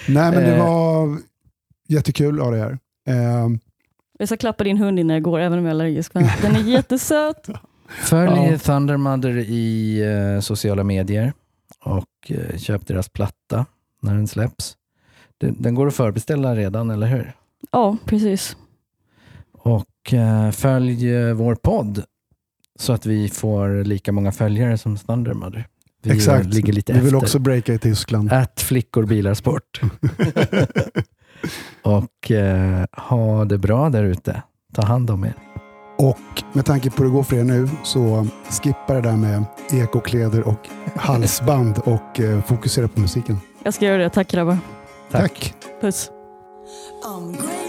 [0.08, 0.64] Nej, men det Eh.
[0.66, 1.18] var
[1.88, 2.78] jättekul att ha det här.
[3.08, 3.48] Eh,
[4.18, 6.12] Jag ska klappa din hund innan jag går, även om jag är allergisk.
[6.12, 7.48] Den är jättesöt.
[7.88, 8.58] Följ Ja.
[8.58, 9.98] Thundermother i
[10.34, 11.32] eh, sociala medier
[11.84, 13.66] och eh, köp deras platta
[14.02, 14.76] när den släpps.
[15.38, 17.32] Den, den går att förbeställa redan, eller hur?
[17.72, 18.56] Ja, precis.
[19.52, 22.04] Och eh, följ eh, vår podd
[22.78, 25.66] så att vi får lika många följare som Thundermother.
[26.02, 26.44] Vi exakt.
[26.46, 27.16] eh, ligger lite Vi vill efter.
[27.16, 28.32] också breaka i Tyskland.
[28.32, 29.80] Ät flickor bilar sport.
[31.82, 34.42] och eh, ha det bra där ute.
[34.74, 35.34] Ta hand om er.
[35.98, 38.26] Och med tanke på hur det går för er nu så
[38.62, 43.38] skippa det där med ekokläder och halsband och eh, fokusera på musiken.
[43.62, 44.10] Jag ska göra det.
[44.10, 44.58] Tack grabbar.
[45.10, 45.54] Tack.
[45.80, 46.10] Puss.
[47.04, 47.67] I'm great.